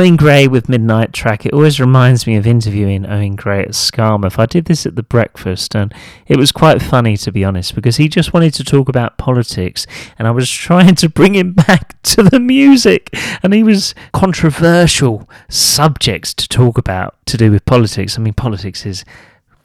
Owen 0.00 0.16
Gray 0.16 0.48
with 0.48 0.70
Midnight 0.70 1.12
Track. 1.12 1.44
It 1.44 1.52
always 1.52 1.78
reminds 1.78 2.26
me 2.26 2.36
of 2.36 2.46
interviewing 2.46 3.04
Owen 3.04 3.36
Gray 3.36 3.60
at 3.60 3.72
Skamouth. 3.72 4.38
I 4.38 4.46
did 4.46 4.64
this 4.64 4.86
at 4.86 4.96
the 4.96 5.02
breakfast 5.02 5.76
and 5.76 5.92
it 6.26 6.38
was 6.38 6.52
quite 6.52 6.80
funny 6.80 7.18
to 7.18 7.30
be 7.30 7.44
honest 7.44 7.74
because 7.74 7.98
he 7.98 8.08
just 8.08 8.32
wanted 8.32 8.54
to 8.54 8.64
talk 8.64 8.88
about 8.88 9.18
politics 9.18 9.86
and 10.18 10.26
I 10.26 10.30
was 10.30 10.48
trying 10.68 10.94
to 10.94 11.10
bring 11.10 11.34
him 11.34 11.52
back 11.52 12.00
to 12.04 12.22
the 12.22 12.40
music 12.40 13.10
and 13.42 13.52
he 13.52 13.62
was 13.62 13.94
controversial 14.14 15.28
subjects 15.50 16.32
to 16.32 16.48
talk 16.48 16.78
about 16.78 17.14
to 17.26 17.36
do 17.36 17.50
with 17.50 17.66
politics. 17.66 18.18
I 18.18 18.22
mean, 18.22 18.32
politics 18.32 18.86
is 18.86 19.04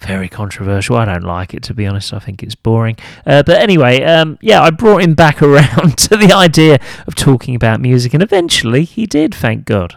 very 0.01 0.27
controversial. 0.27 0.97
I 0.97 1.05
don't 1.05 1.23
like 1.23 1.53
it, 1.53 1.63
to 1.63 1.73
be 1.73 1.87
honest. 1.87 2.13
I 2.13 2.19
think 2.19 2.43
it's 2.43 2.55
boring. 2.55 2.97
Uh, 3.25 3.41
but 3.41 3.61
anyway, 3.61 4.03
um, 4.03 4.37
yeah, 4.41 4.61
I 4.61 4.71
brought 4.71 5.01
him 5.01 5.13
back 5.13 5.41
around 5.41 5.97
to 5.99 6.17
the 6.17 6.33
idea 6.33 6.79
of 7.07 7.15
talking 7.15 7.55
about 7.55 7.79
music, 7.79 8.13
and 8.13 8.21
eventually 8.21 8.83
he 8.83 9.05
did, 9.05 9.33
thank 9.33 9.63
God. 9.63 9.95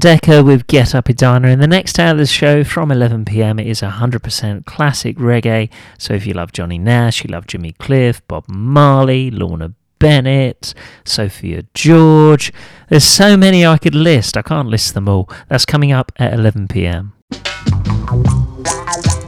Dekker 0.00 0.44
with 0.44 0.66
Get 0.66 0.94
Up 0.94 1.08
Edina. 1.08 1.48
In 1.48 1.60
the 1.60 1.66
next 1.66 1.98
hour 1.98 2.12
of 2.12 2.18
the 2.18 2.26
show 2.26 2.64
from 2.64 2.88
11pm, 2.90 3.60
it 3.60 3.66
is 3.66 3.80
100% 3.80 4.64
classic 4.64 5.16
reggae. 5.16 5.70
So 5.98 6.14
if 6.14 6.26
you 6.26 6.34
love 6.34 6.52
Johnny 6.52 6.78
Nash, 6.78 7.22
you 7.22 7.30
love 7.30 7.46
Jimmy 7.46 7.72
Cliff, 7.72 8.26
Bob 8.26 8.44
Marley, 8.48 9.30
Lorna 9.30 9.74
Bennett, 9.98 10.74
Sophia 11.04 11.64
George. 11.74 12.52
There's 12.88 13.04
so 13.04 13.36
many 13.36 13.64
I 13.64 13.78
could 13.78 13.94
list. 13.94 14.36
I 14.36 14.42
can't 14.42 14.68
list 14.68 14.94
them 14.94 15.08
all. 15.08 15.30
That's 15.48 15.64
coming 15.64 15.92
up 15.92 16.10
at 16.16 16.32
11pm. 16.32 17.12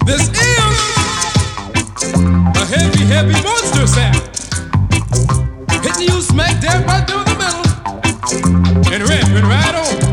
This 0.07 0.29
is 0.29 0.39
a 2.15 2.67
heavy, 2.67 3.05
heavy 3.05 3.43
monster 3.43 3.87
sound. 3.87 4.17
Hitting 5.85 6.09
you 6.09 6.21
smack 6.21 6.61
dab 6.61 6.87
right 6.87 7.07
through 7.09 7.25
the 7.25 7.37
middle 7.39 8.93
and 8.93 9.03
ripping 9.09 9.49
right. 9.49 10.08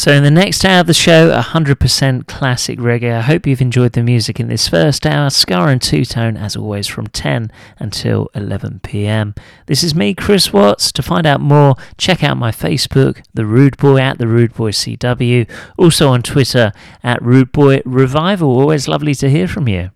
So, 0.00 0.12
in 0.12 0.22
the 0.22 0.30
next 0.30 0.64
hour 0.64 0.80
of 0.80 0.86
the 0.86 0.94
show, 0.94 1.30
100% 1.30 2.26
classic 2.26 2.78
reggae. 2.78 3.12
I 3.12 3.20
hope 3.20 3.46
you've 3.46 3.60
enjoyed 3.60 3.92
the 3.92 4.02
music 4.02 4.40
in 4.40 4.48
this 4.48 4.66
first 4.66 5.04
hour. 5.04 5.28
Ska 5.28 5.58
and 5.64 5.82
Two 5.82 6.06
Tone, 6.06 6.38
as 6.38 6.56
always, 6.56 6.86
from 6.86 7.08
10 7.08 7.52
until 7.78 8.30
11 8.34 8.80
pm. 8.82 9.34
This 9.66 9.84
is 9.84 9.94
me, 9.94 10.14
Chris 10.14 10.54
Watts. 10.54 10.90
To 10.92 11.02
find 11.02 11.26
out 11.26 11.42
more, 11.42 11.74
check 11.98 12.24
out 12.24 12.38
my 12.38 12.50
Facebook, 12.50 13.22
The 13.34 13.44
Rude 13.44 13.76
Boy 13.76 13.98
at 13.98 14.16
The 14.16 14.26
Rude 14.26 14.54
Boy 14.54 14.70
CW. 14.70 15.46
Also 15.76 16.08
on 16.08 16.22
Twitter 16.22 16.72
at 17.04 17.20
Rude 17.20 17.52
Boy 17.52 17.82
Revival. 17.84 18.58
Always 18.58 18.88
lovely 18.88 19.14
to 19.16 19.28
hear 19.28 19.46
from 19.46 19.68
you. 19.68 19.90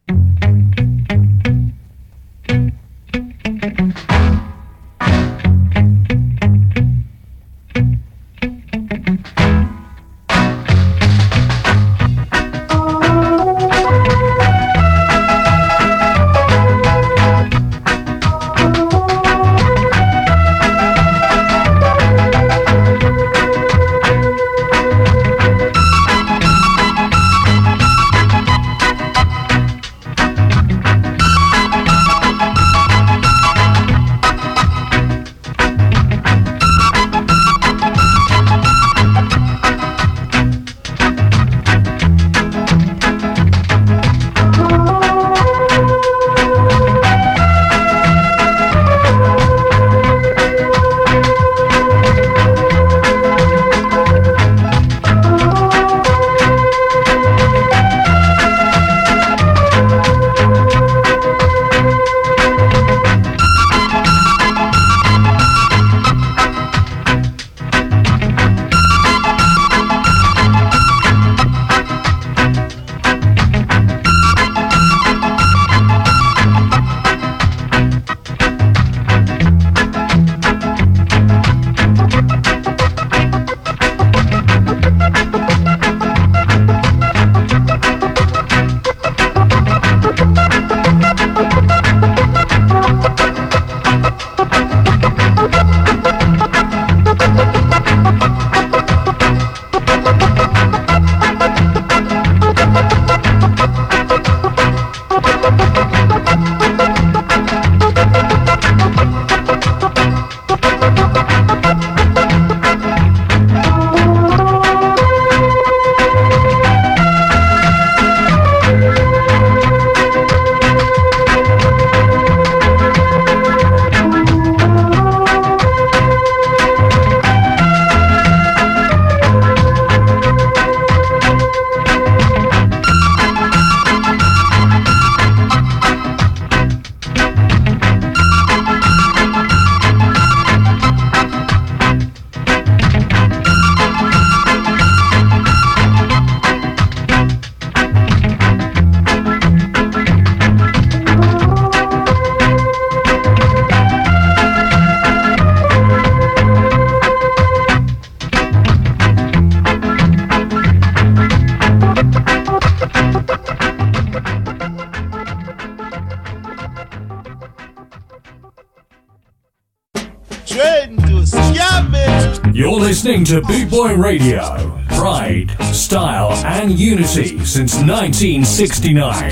Boy 173.75 173.97
Radio. 173.97 174.81
Pride, 174.91 175.51
style, 175.75 176.31
and 176.47 176.79
unity 176.79 177.45
since 177.45 177.75
1969. 177.75 179.31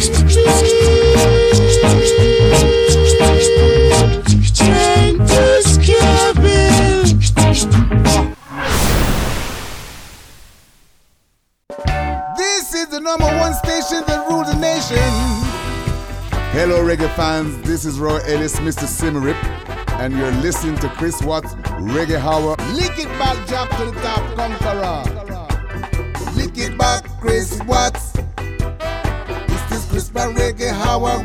Train 4.52 5.18
to 5.18 5.62
scamming. 5.62 7.14
This 12.36 12.74
is 12.74 12.88
the 12.88 12.98
number 13.00 13.26
one 13.26 13.54
station 13.54 14.02
that 14.08 14.26
rules 14.28 14.52
the 14.52 14.58
nation. 14.58 14.98
Hello, 16.50 16.82
reggae 16.84 17.14
fans. 17.14 17.62
This 17.62 17.84
is 17.84 18.00
Roy 18.00 18.18
Ellis, 18.26 18.56
Mr. 18.56 18.88
Simmerip, 18.88 19.40
and 20.00 20.12
you're 20.16 20.32
listening 20.42 20.76
to 20.78 20.88
Chris 20.88 21.22
Watts 21.22 21.54
Reggae 21.90 22.18
Hour. 22.18 22.56
Lick 22.74 22.98
it 22.98 23.08
back, 23.18 23.36
jump 23.48 23.70
to 23.72 23.84
the 23.86 23.92
top, 24.00 24.22
conqueror. 24.36 25.02
Lick 26.36 26.56
it 26.56 26.78
back, 26.78 27.04
Chris 27.20 27.60
Watts. 27.66 28.12
This 29.48 29.72
is 29.72 29.84
Chris 29.90 30.08
Watts 30.10 30.34
Reggae 30.34 30.70
Hour 30.70 31.22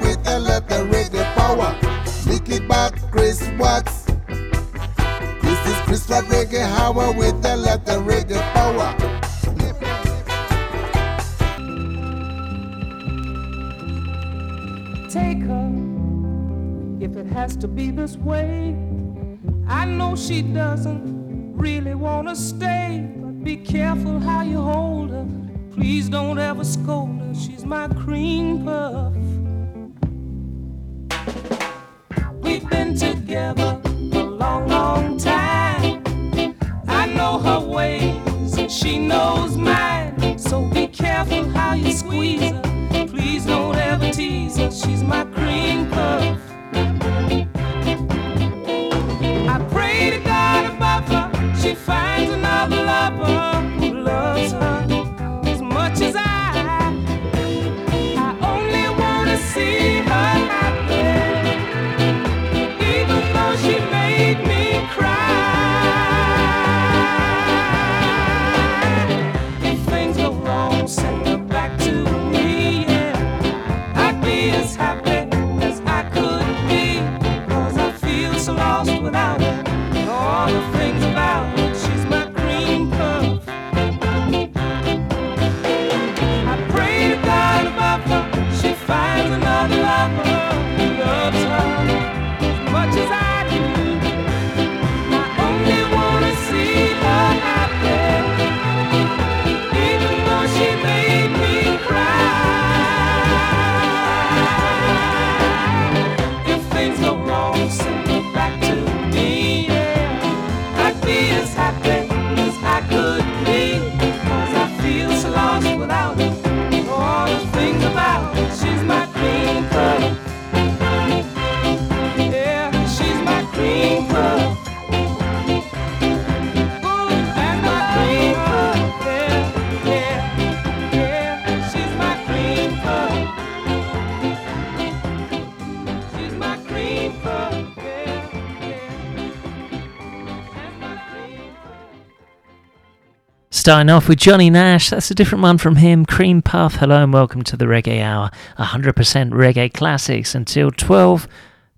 Starting 143.68 143.90
off 143.90 144.08
with 144.08 144.18
Johnny 144.18 144.50
Nash, 144.50 144.92
that's 144.92 145.12
a 145.12 145.14
different 145.14 145.42
one 145.42 145.58
from 145.58 145.76
him. 145.76 146.06
Cream 146.06 146.42
Puff, 146.42 146.76
hello 146.76 147.04
and 147.04 147.12
welcome 147.12 147.44
to 147.44 147.58
the 147.58 147.66
Reggae 147.66 148.02
Hour. 148.02 148.32
100% 148.58 148.94
reggae 149.32 149.74
classics 149.74 150.34
until 150.34 150.72
12 150.72 151.28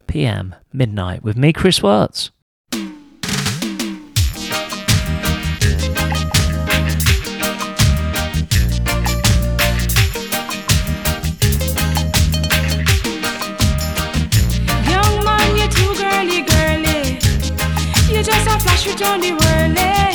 pm, 0.06 0.54
midnight, 0.72 1.24
with 1.24 1.36
me, 1.36 1.52
Chris 1.52 1.82
Watts. 1.82 2.30
Young 2.72 2.84
man, 15.26 15.58
you're 15.58 15.68
too 15.70 15.96
girly, 15.96 16.44
girly. 16.44 17.18
You 18.14 18.22
just 18.22 18.46
a 18.46 18.60
flash 18.60 18.86
it 18.86 19.02
on 19.02 19.22
the 19.22 19.32
whirly. 19.32 20.09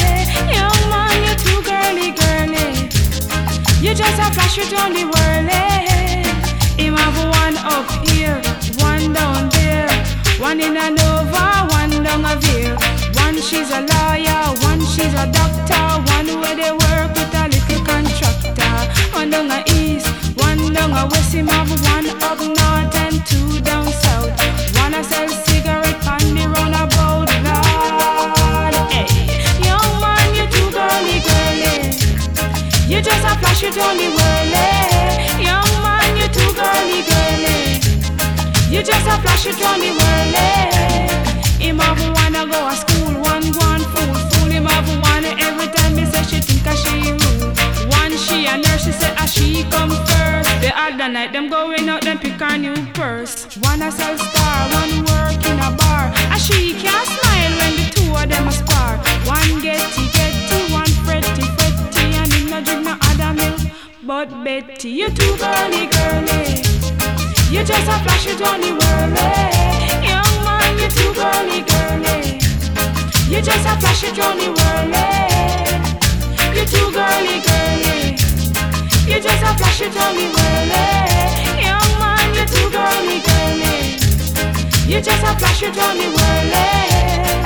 You 3.84 3.94
just 3.94 4.18
a 4.18 4.32
flash 4.32 4.56
it 4.56 4.72
on 4.80 4.94
the 4.94 5.04
whirly. 5.04 5.52
Eh? 5.52 6.24
Him 6.80 6.96
have 6.96 7.18
one 7.20 7.56
up 7.68 7.84
here, 8.08 8.40
one 8.80 9.12
down 9.12 9.50
there, 9.50 9.92
one 10.40 10.58
in 10.58 10.74
a 10.74 10.88
Nova, 10.88 11.68
one 11.68 12.02
down 12.02 12.24
a 12.24 12.34
Ville. 12.40 12.78
One 13.20 13.36
she's 13.42 13.68
a 13.68 13.82
lawyer, 13.84 14.40
one 14.64 14.80
she's 14.80 15.12
a 15.12 15.28
doctor, 15.28 15.84
one 16.16 16.40
where 16.40 16.56
they 16.56 16.72
work 16.72 17.12
with 17.12 17.36
a 17.36 17.44
little 17.52 17.84
contractor. 17.84 18.74
One 19.12 19.28
down 19.28 19.50
a 19.50 19.62
east, 19.68 20.08
one 20.32 20.72
down 20.72 20.92
a 20.92 21.04
west. 21.04 21.34
Him 21.34 21.48
have 21.48 21.68
one 21.84 22.08
up 22.24 22.40
north 22.40 22.96
and 23.04 23.20
two 23.26 23.60
down 23.60 23.84
south. 24.00 24.32
One 24.80 24.94
a 24.94 25.04
sell 25.04 25.28
a 33.34 33.38
flash 33.38 33.62
it 33.64 33.78
on 33.78 33.96
the 33.96 34.08
whirly. 34.14 35.42
Young 35.42 35.72
man, 35.82 36.16
you 36.16 36.28
too 36.28 36.50
girly, 36.54 37.02
girly. 37.10 37.80
You 38.70 38.82
just 38.82 39.06
a 39.06 39.16
flash 39.22 39.46
it 39.46 39.60
on 39.64 39.80
the 39.80 39.90
whirly. 39.98 40.46
Him 41.58 41.78
have 41.78 41.98
wanna 42.14 42.46
go 42.46 42.70
to 42.70 42.76
school, 42.76 43.10
one 43.22 43.50
go 43.50 43.60
on 43.60 43.80
fool, 43.92 44.14
fool 44.30 44.50
him 44.50 44.66
have 44.66 44.88
one 45.02 45.24
every 45.40 45.68
time 45.68 45.96
me 45.96 46.04
say 46.04 46.22
she 46.22 46.40
think 46.40 46.66
a 46.66 46.76
she 46.76 47.12
rule. 47.12 47.50
One 47.90 48.14
she 48.16 48.46
a 48.46 48.56
nurse, 48.56 48.84
she 48.84 48.92
say 48.92 49.12
a 49.18 49.26
she 49.26 49.64
come 49.70 49.90
first. 49.90 50.50
The 50.60 50.72
other 50.76 51.08
night 51.08 51.32
them 51.32 51.48
going 51.48 51.88
out, 51.88 52.02
them 52.02 52.18
pick 52.18 52.40
a 52.40 52.58
new 52.58 52.76
purse. 52.92 53.46
One 53.58 53.82
a 53.82 53.90
sell 53.90 54.16
star, 54.18 54.58
one 54.80 55.04
work 55.10 55.42
in 55.46 55.58
a 55.58 55.70
bar. 55.74 56.12
A 56.30 56.38
she 56.38 56.74
can't 56.74 57.08
smile 57.08 57.52
when 57.58 57.72
the 57.78 57.86
two 57.94 58.14
of 58.14 58.28
them 58.28 58.46
a 58.48 58.52
spar. 58.52 58.98
One 59.26 59.60
getty 59.60 60.06
getty, 60.06 60.13
But 64.06 64.28
Betty, 64.44 64.90
you're 64.90 65.08
too 65.08 65.34
girly 65.38 65.86
girly. 65.86 66.60
You 67.48 67.64
just 67.64 67.88
a 67.88 67.96
flash 68.04 68.28
on 68.28 68.60
the 68.60 68.76
whirly. 68.76 69.28
Young 70.04 70.44
man, 70.44 70.76
you're 70.76 70.90
too 70.90 71.14
girly 71.14 71.62
girly. 71.64 72.36
You 73.32 73.40
just 73.40 73.64
a 73.64 73.74
flash 73.80 74.04
on 74.04 74.36
the 74.36 74.52
whirly. 74.52 75.08
You 76.52 76.64
too 76.66 76.92
girly 76.92 77.40
girly. 77.48 78.20
You 79.08 79.20
just 79.22 79.42
a 79.42 79.56
flash 79.56 79.80
on 79.80 79.88
the 79.88 80.26
whirly. 80.36 80.84
Young 81.64 81.90
man, 81.98 82.34
you're 82.34 82.44
too 82.44 82.68
girly 82.68 83.24
girly. 83.24 83.96
You 84.86 85.00
just 85.00 85.24
a 85.24 85.32
flash 85.38 85.62
on 85.62 85.96
the 85.96 86.08
whirly. 86.12 87.43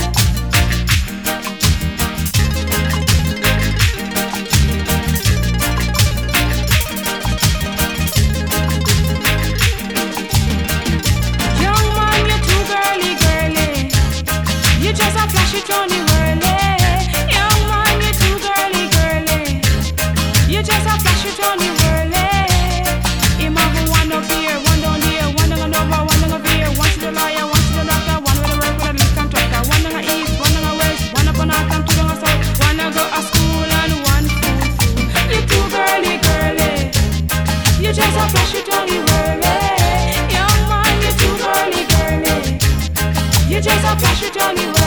You 43.59 43.62
just 43.62 43.84
a 43.84 43.99
flash 43.99 44.22
it 44.22 44.40
on 44.40 44.78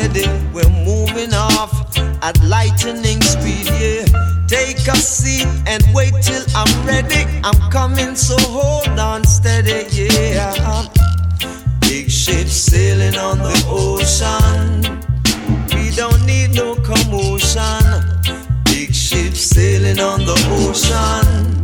We're 0.00 0.66
moving 0.84 1.34
off 1.34 1.96
at 2.22 2.42
lightning 2.44 3.20
speed, 3.20 3.66
yeah. 3.66 4.04
Take 4.48 4.88
a 4.88 4.96
seat 4.96 5.46
and 5.66 5.84
wait 5.94 6.14
till 6.22 6.42
I'm 6.54 6.86
ready. 6.86 7.26
I'm 7.44 7.70
coming, 7.70 8.16
so 8.16 8.34
hold 8.38 8.98
on 8.98 9.24
steady, 9.24 9.86
yeah. 9.92 10.86
Big 11.82 12.10
ship 12.10 12.48
sailing 12.48 13.16
on 13.18 13.38
the 13.38 13.52
ocean. 13.68 14.80
We 15.74 15.94
don't 15.94 16.24
need 16.24 16.54
no 16.54 16.76
commotion. 16.76 17.84
Big 18.64 18.94
ship 18.94 19.34
sailing 19.34 20.00
on 20.00 20.24
the 20.24 20.36
ocean. 20.64 21.60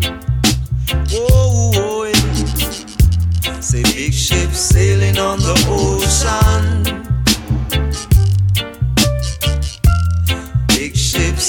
Say 3.62 3.82
big 3.82 4.12
ship 4.12 4.50
sailing 4.50 5.18
on 5.18 5.38
the 5.38 5.56
ocean. 5.70 7.15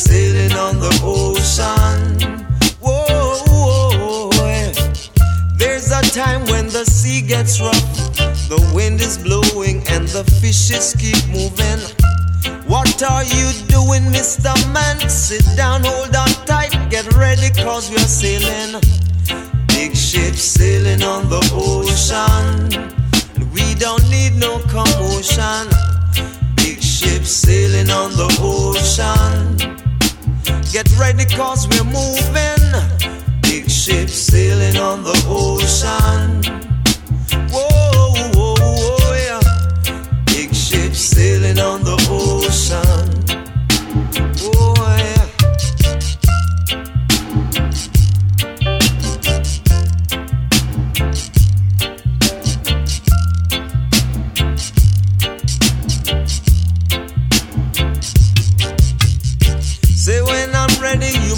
Sailing 0.08 0.54
on 0.54 0.80
the 0.80 0.94
ocean. 1.04 2.00
Whoa, 2.80 3.44
whoa, 3.52 4.30
whoa. 4.36 4.72
There's 5.58 5.92
a 5.92 6.02
time 6.24 6.46
when 6.46 6.68
the 6.68 6.86
sea 6.86 7.22
gets 7.22 7.60
rough, 7.60 7.92
the 8.48 8.60
wind 8.74 9.02
is 9.02 9.18
blowing, 9.18 9.84
and 9.90 10.08
the 10.08 10.24
fishes 10.40 10.96
keep 10.98 11.20
moving. 11.28 11.82
What 12.68 13.02
are 13.04 13.24
you 13.24 13.48
doing, 13.68 14.04
Mr. 14.16 14.54
Man? 14.74 14.98
Sit 15.10 15.46
down, 15.56 15.84
hold 15.84 16.16
on 16.16 16.32
tight, 16.46 16.74
get 16.90 17.06
ready, 17.16 17.50
cause 17.64 17.90
we're 17.90 18.12
sailing. 18.22 18.80
Big 19.68 19.96
ship 19.96 20.36
sailing 20.36 21.04
on 21.04 21.30
the 21.30 21.42
ocean. 21.52 22.48
We 23.54 23.76
don't 23.76 24.06
need 24.10 24.36
no 24.36 24.60
commotion. 24.72 25.68
Big 26.56 26.82
ship 26.82 27.24
sailing 27.24 27.90
on 27.90 28.12
the 28.12 28.30
ocean. 28.40 29.87
Get 30.72 30.92
ready, 30.98 31.26
cause 31.26 31.68
we're 31.68 31.84
moving. 31.86 33.42
Big 33.42 33.70
ship 33.70 34.10
sailing 34.10 34.78
on 34.78 35.04
the 35.04 35.16
ocean. 35.28 36.44
Whoa, 37.50 38.14
whoa, 38.36 38.56
whoa, 38.60 39.14
yeah. 39.16 40.24
Big 40.26 40.54
ship 40.54 40.94
sailing 40.94 41.58
on 41.60 41.84
the 41.84 41.96
ocean. 42.10 43.27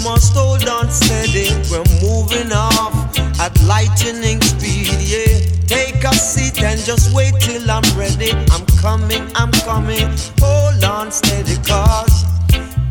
Must 0.02 0.34
hold 0.34 0.68
on 0.68 0.90
steady. 0.90 1.48
We're 1.70 1.84
moving 2.00 2.52
off 2.52 2.94
at 3.40 3.52
lightning 3.62 4.40
speed, 4.40 4.88
yeah. 5.00 5.40
Take 5.66 6.02
a 6.04 6.12
seat 6.14 6.62
and 6.62 6.80
just 6.80 7.14
wait 7.14 7.34
till 7.40 7.70
I'm 7.70 7.84
ready. 7.96 8.32
I'm 8.50 8.66
coming, 8.80 9.22
I'm 9.34 9.52
coming. 9.64 10.08
Hold 10.40 10.84
on 10.84 11.10
steady, 11.10 11.56
cause 11.66 12.24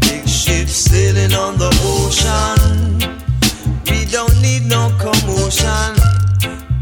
big 0.01 0.27
ship 0.27 0.67
sailing 0.67 1.33
on 1.33 1.57
the 1.57 1.71
ocean. 1.83 2.99
We 3.89 4.05
don't 4.05 4.41
need 4.41 4.65
no 4.65 4.89
commotion. 4.99 5.95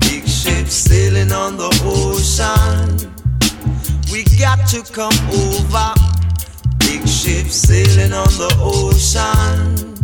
Big 0.01 0.27
ship 0.27 0.67
sailing 0.67 1.31
on 1.31 1.57
the 1.57 1.71
ocean. 1.83 3.11
We 4.11 4.23
got 4.37 4.67
to 4.69 4.81
come 4.93 5.17
over. 5.45 5.93
Big 6.79 7.07
ship 7.07 7.47
sailing 7.47 8.13
on 8.13 8.31
the 8.37 8.53
ocean. 8.59 9.97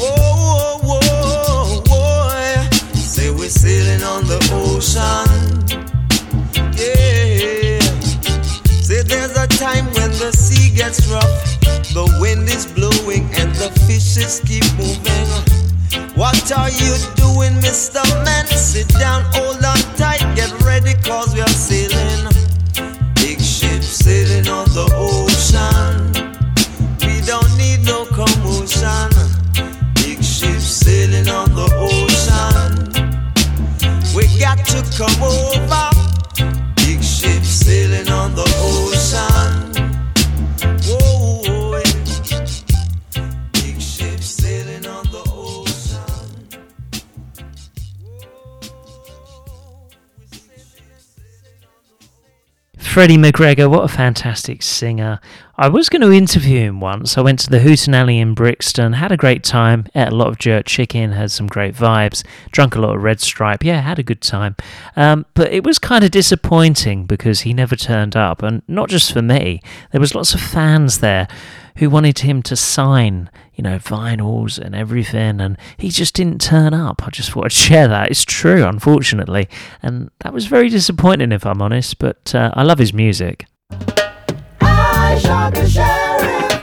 Whoa, 0.00 0.78
whoa, 0.82 0.98
whoa, 1.02 1.82
whoa. 1.88 2.70
Say 2.94 3.30
we're 3.30 3.50
sailing 3.50 4.02
on 4.02 4.24
the 4.24 4.40
ocean. 4.56 5.28
Yeah. 6.72 7.80
Say 8.80 9.02
there's 9.02 9.36
a 9.36 9.46
time 9.46 9.84
when 9.92 10.10
the 10.12 10.32
sea 10.32 10.74
gets 10.74 11.06
rough, 11.08 11.60
the 11.92 12.08
wind 12.18 12.48
is 12.48 12.64
blowing, 12.64 13.28
and 13.34 13.54
the 13.56 13.68
fishes 13.86 14.40
keep 14.46 14.64
moving. 14.80 15.28
What 16.16 16.50
are 16.52 16.70
you 16.70 16.96
doing, 17.16 17.60
Mr. 17.60 18.02
Man? 18.24 18.46
Sit 18.46 18.88
down, 18.88 19.22
hold 19.34 19.62
on 19.62 19.76
tight, 19.96 20.24
get 20.34 20.50
ready, 20.62 20.94
cause 21.02 21.34
we 21.34 21.42
are 21.42 21.48
sailing. 21.48 21.89
To 34.70 34.82
come 34.96 35.22
over. 35.22 35.90
Big 36.76 37.02
ship 37.02 37.42
sailing 37.42 38.08
on 38.08 38.34
the 38.36 38.46
ocean. 38.62 39.74
Whoa, 40.86 41.42
whoa, 41.42 41.82
yeah. 42.30 42.44
Big 43.52 43.80
ship 43.80 44.20
sailing 44.20 44.86
on 44.86 45.04
the 45.10 45.22
ocean. 45.32 45.70
Freddie 52.78 53.18
McGregor, 53.18 53.68
what 53.68 53.82
a 53.84 53.88
fantastic 53.88 54.62
singer. 54.62 55.20
I 55.60 55.68
was 55.68 55.90
going 55.90 56.00
to 56.00 56.10
interview 56.10 56.60
him 56.60 56.80
once. 56.80 57.18
I 57.18 57.20
went 57.20 57.38
to 57.40 57.50
the 57.50 57.58
Hootenanny 57.58 58.18
in 58.18 58.32
Brixton, 58.32 58.94
had 58.94 59.12
a 59.12 59.16
great 59.18 59.44
time, 59.44 59.84
ate 59.94 60.08
a 60.08 60.14
lot 60.14 60.28
of 60.28 60.38
jerk 60.38 60.64
chicken, 60.64 61.12
had 61.12 61.30
some 61.30 61.46
great 61.46 61.74
vibes, 61.74 62.24
drunk 62.50 62.76
a 62.76 62.80
lot 62.80 62.96
of 62.96 63.02
Red 63.02 63.20
Stripe. 63.20 63.62
Yeah, 63.62 63.82
had 63.82 63.98
a 63.98 64.02
good 64.02 64.22
time. 64.22 64.56
Um, 64.96 65.26
but 65.34 65.52
it 65.52 65.62
was 65.62 65.78
kind 65.78 66.02
of 66.02 66.12
disappointing 66.12 67.04
because 67.04 67.40
he 67.42 67.52
never 67.52 67.76
turned 67.76 68.16
up. 68.16 68.42
And 68.42 68.62
not 68.68 68.88
just 68.88 69.12
for 69.12 69.20
me, 69.20 69.60
there 69.92 70.00
was 70.00 70.14
lots 70.14 70.32
of 70.32 70.40
fans 70.40 71.00
there 71.00 71.28
who 71.76 71.90
wanted 71.90 72.20
him 72.20 72.40
to 72.44 72.56
sign, 72.56 73.28
you 73.54 73.62
know, 73.62 73.76
vinyls 73.76 74.58
and 74.58 74.74
everything, 74.74 75.42
and 75.42 75.58
he 75.76 75.90
just 75.90 76.14
didn't 76.14 76.40
turn 76.40 76.72
up. 76.72 77.06
I 77.06 77.10
just 77.10 77.32
thought 77.32 77.44
I'd 77.44 77.52
share 77.52 77.86
that. 77.86 78.10
It's 78.10 78.24
true, 78.24 78.64
unfortunately, 78.64 79.46
and 79.82 80.10
that 80.20 80.32
was 80.32 80.46
very 80.46 80.70
disappointing, 80.70 81.32
if 81.32 81.44
I'm 81.44 81.60
honest. 81.60 81.98
But 81.98 82.34
uh, 82.34 82.50
I 82.54 82.62
love 82.62 82.78
his 82.78 82.94
music. 82.94 83.44
I 85.10 85.18
shot 85.18 85.54
the 85.54 85.68
sheriff, 85.68 86.60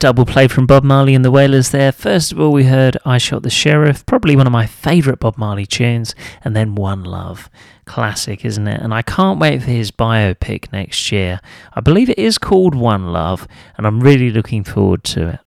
double 0.00 0.24
play 0.24 0.48
from 0.48 0.66
Bob 0.66 0.82
Marley 0.82 1.14
and 1.14 1.22
the 1.22 1.30
Wailers 1.30 1.70
there. 1.70 1.92
First 1.92 2.32
of 2.32 2.40
all, 2.40 2.52
we 2.52 2.64
heard 2.64 2.96
I 3.04 3.18
Shot 3.18 3.42
the 3.42 3.50
Sheriff, 3.50 4.04
probably 4.06 4.34
one 4.34 4.46
of 4.46 4.52
my 4.52 4.66
favourite 4.66 5.20
Bob 5.20 5.36
Marley 5.36 5.66
tunes, 5.66 6.14
and 6.42 6.56
then 6.56 6.74
One 6.74 7.04
Love. 7.04 7.50
Classic, 7.84 8.42
isn't 8.42 8.66
it? 8.66 8.80
And 8.80 8.94
I 8.94 9.02
can't 9.02 9.38
wait 9.38 9.62
for 9.62 9.70
his 9.70 9.90
biopic 9.90 10.72
next 10.72 11.12
year. 11.12 11.38
I 11.74 11.80
believe 11.80 12.08
it 12.08 12.18
is 12.18 12.38
called 12.38 12.74
One 12.74 13.12
Love, 13.12 13.46
and 13.76 13.86
I'm 13.86 14.00
really 14.00 14.30
looking 14.30 14.64
forward 14.64 15.04
to 15.04 15.28
it. 15.28 15.40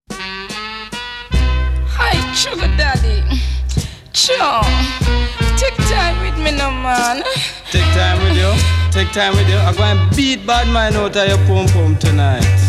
Hi, 1.97 2.35
sugar 2.35 2.69
daddy. 2.77 3.23
Sure. 4.13 4.63
Take 5.57 5.77
time 5.89 6.21
with 6.21 6.37
me, 6.45 6.51
no 6.59 6.71
man. 6.71 7.23
Take 7.71 7.91
time 7.95 8.23
with 8.23 8.37
you. 8.37 8.53
Take 8.93 9.13
time 9.13 9.35
with 9.35 9.49
you. 9.49 9.57
I'm 9.57 9.75
going 9.75 10.11
to 10.11 10.15
beat 10.15 10.47
bad 10.47 10.69
man 10.69 10.95
out 10.95 11.17
of 11.17 11.27
your 11.27 11.39
pum 11.47 11.67
pum 11.69 11.97
tonight. 11.97 12.62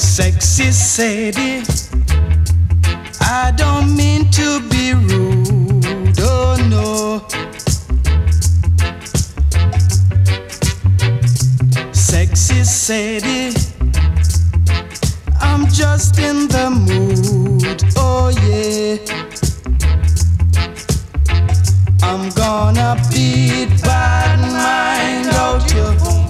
Sexy 0.00 0.72
Sadie, 0.72 1.62
I 3.20 3.52
don't 3.54 3.94
mean 3.94 4.30
to 4.30 4.60
be 4.70 4.94
rude. 4.94 6.18
Oh 6.20 6.56
no. 6.70 7.28
Sexy 11.92 12.64
Sadie, 12.64 13.54
I'm 15.38 15.68
just 15.68 16.18
in 16.18 16.48
the 16.48 16.70
mood. 16.70 17.84
Oh 17.96 18.30
yeah. 18.48 18.96
I'm 22.02 22.30
gonna 22.30 22.96
beat 23.12 23.82
bad 23.82 24.40
mind 24.40 25.26
out 25.34 25.70
you 25.74 26.20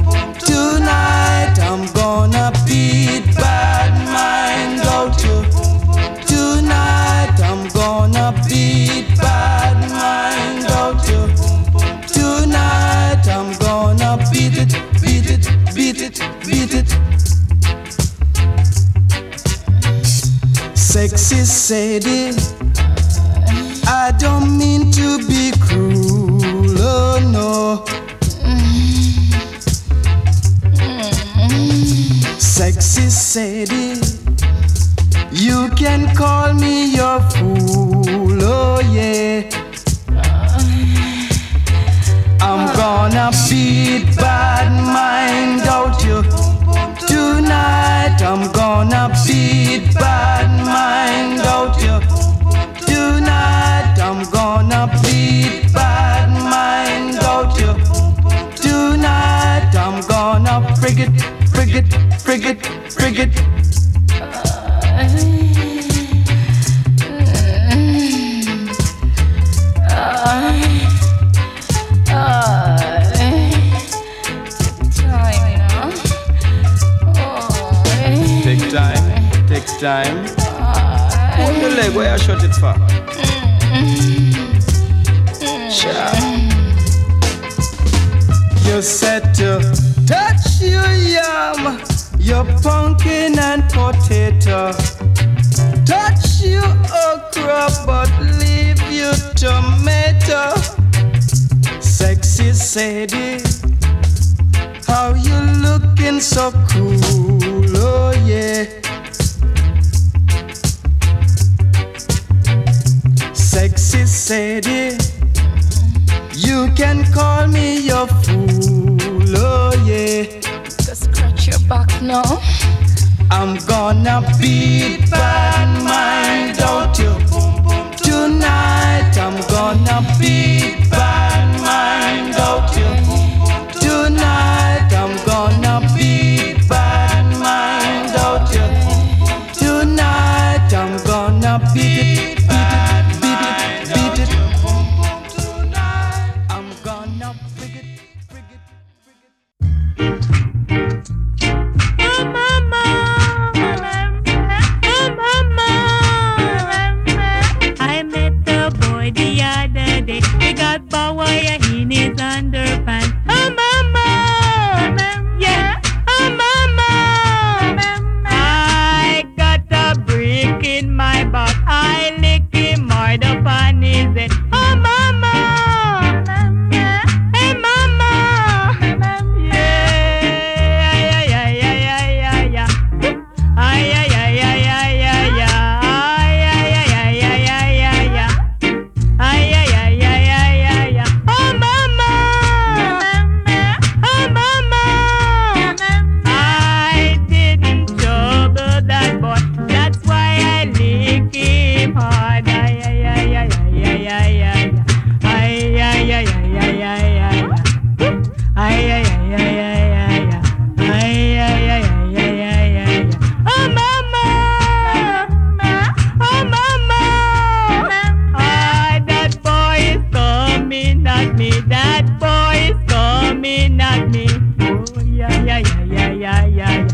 yeah, 226.21 226.45
yeah. 226.45 226.89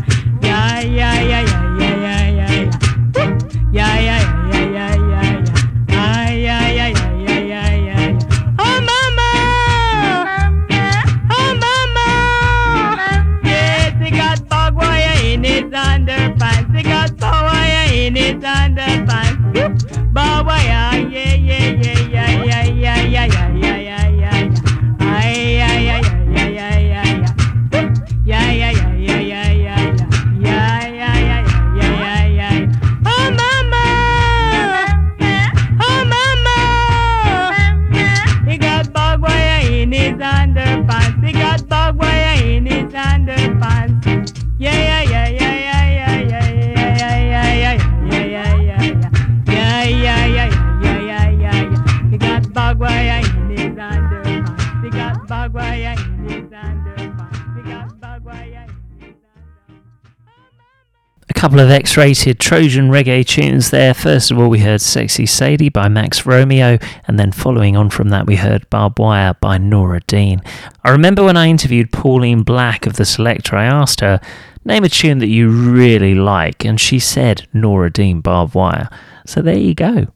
couple 61.37 61.59
of 61.59 61.69
X 61.69 61.95
rated 61.97 62.39
Trojan 62.39 62.89
reggae 62.89 63.23
tunes 63.23 63.69
there. 63.69 63.93
First 63.93 64.31
of 64.31 64.39
all, 64.39 64.49
we 64.49 64.57
heard 64.57 64.81
Sexy 64.81 65.27
Sadie 65.27 65.69
by 65.69 65.87
Max 65.87 66.25
Romeo, 66.25 66.79
and 67.07 67.19
then 67.19 67.31
following 67.31 67.77
on 67.77 67.91
from 67.91 68.09
that, 68.09 68.25
we 68.25 68.37
heard 68.37 68.67
Barbed 68.71 68.97
Wire 68.97 69.35
by 69.35 69.59
Nora 69.59 69.99
Dean. 70.07 70.41
I 70.83 70.89
remember 70.89 71.23
when 71.23 71.37
I 71.37 71.47
interviewed 71.47 71.91
Pauline 71.91 72.41
Black 72.41 72.87
of 72.87 72.93
The 72.93 73.05
Selector, 73.05 73.55
I 73.55 73.65
asked 73.65 74.01
her, 74.01 74.19
Name 74.65 74.83
a 74.83 74.89
tune 74.89 75.19
that 75.19 75.27
you 75.27 75.49
really 75.49 76.15
like, 76.15 76.65
and 76.65 76.81
she 76.81 76.97
said 76.97 77.47
Nora 77.53 77.91
Dean 77.91 78.19
Barbed 78.19 78.55
Wire. 78.55 78.89
So 79.27 79.43
there 79.43 79.59
you 79.59 79.75
go. 79.75 80.07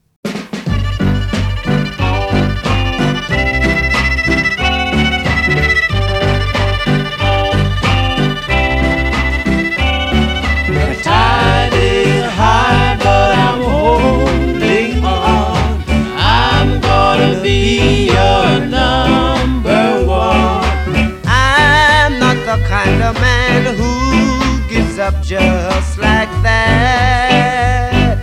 up 25.02 25.20
just 25.20 25.98
like 25.98 26.30
that. 26.44 28.22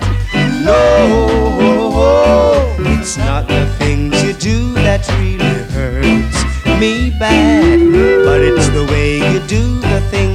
No, 0.64 2.74
it's 2.78 3.18
not 3.18 3.50
the 3.50 3.66
things 3.78 4.24
you 4.24 4.32
do 4.32 4.74
that 4.76 5.06
really 5.20 5.64
hurts 5.76 6.40
me 6.80 7.10
bad, 7.20 7.80
but 8.24 8.40
it's 8.40 8.70
the 8.70 8.86
way 8.86 9.18
you 9.18 9.42
do 9.42 9.82
the 9.82 10.00
things 10.10 10.29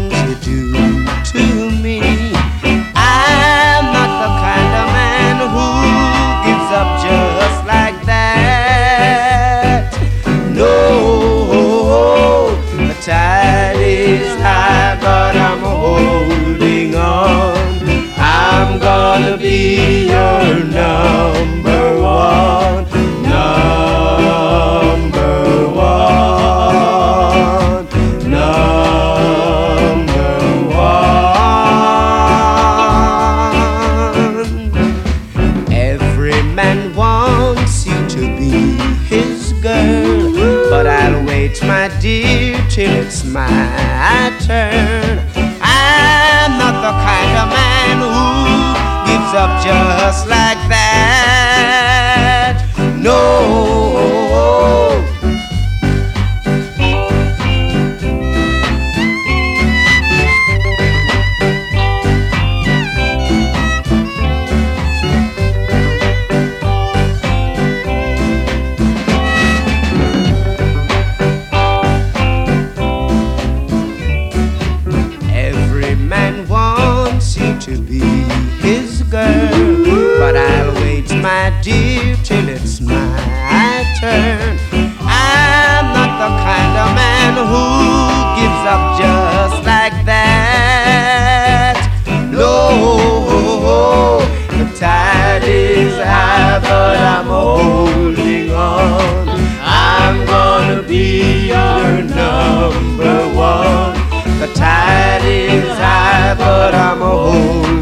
The 104.44 104.52
tide 104.52 105.24
is 105.24 105.78
high, 105.78 106.34
but 106.34 106.74
I'm 106.74 107.00
a. 107.00 107.73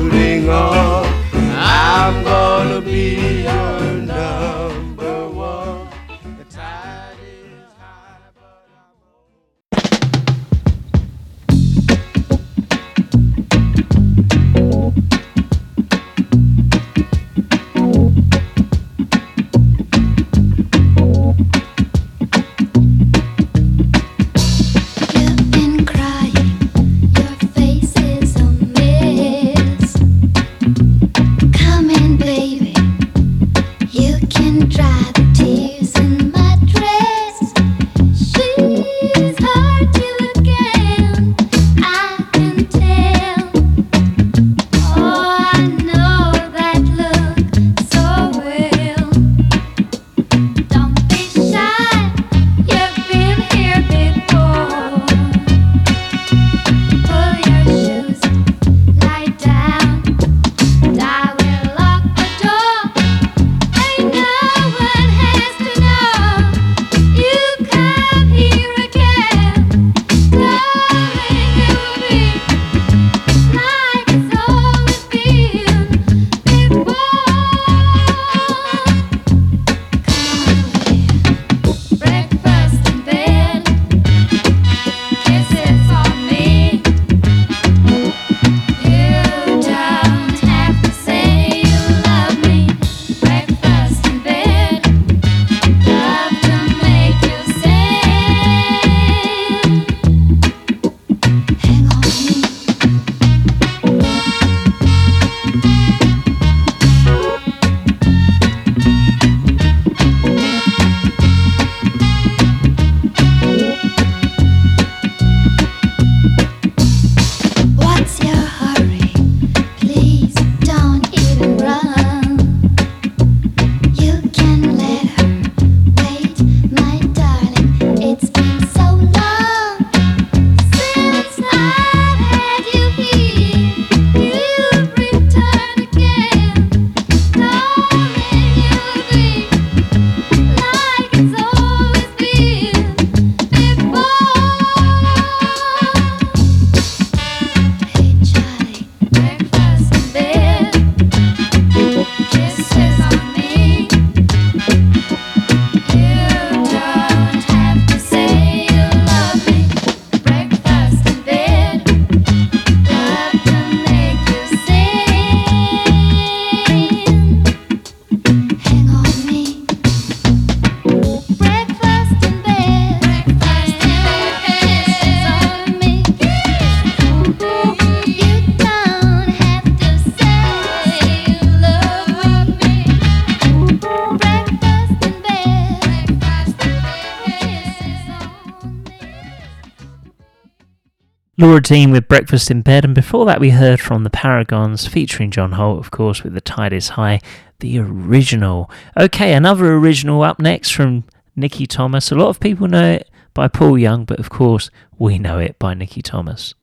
Laura 191.42 191.60
Dean 191.60 191.90
with 191.90 192.06
Breakfast 192.06 192.52
in 192.52 192.62
Bed, 192.62 192.84
and 192.84 192.94
before 192.94 193.26
that 193.26 193.40
we 193.40 193.50
heard 193.50 193.80
from 193.80 194.04
the 194.04 194.10
Paragons 194.10 194.86
featuring 194.86 195.32
John 195.32 195.50
Holt, 195.50 195.80
of 195.80 195.90
course, 195.90 196.22
with 196.22 196.34
The 196.34 196.40
Tide 196.40 196.72
is 196.72 196.90
High, 196.90 197.18
the 197.58 197.80
original. 197.80 198.70
Okay, 198.96 199.34
another 199.34 199.74
original 199.74 200.22
up 200.22 200.38
next 200.38 200.70
from 200.70 201.02
Nikki 201.34 201.66
Thomas. 201.66 202.12
A 202.12 202.14
lot 202.14 202.28
of 202.28 202.38
people 202.38 202.68
know 202.68 202.92
it 202.92 203.10
by 203.34 203.48
Paul 203.48 203.76
Young, 203.76 204.04
but 204.04 204.20
of 204.20 204.30
course 204.30 204.70
we 205.00 205.18
know 205.18 205.40
it 205.40 205.58
by 205.58 205.74
Nikki 205.74 206.00
Thomas. 206.00 206.54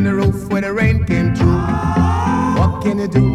In 0.00 0.04
the 0.04 0.14
roof 0.14 0.48
where 0.50 0.62
the 0.62 0.72
rain 0.72 1.04
came 1.04 1.34
through. 1.34 1.60
What 2.58 2.82
can 2.82 2.98
you 2.98 3.08
do? 3.08 3.26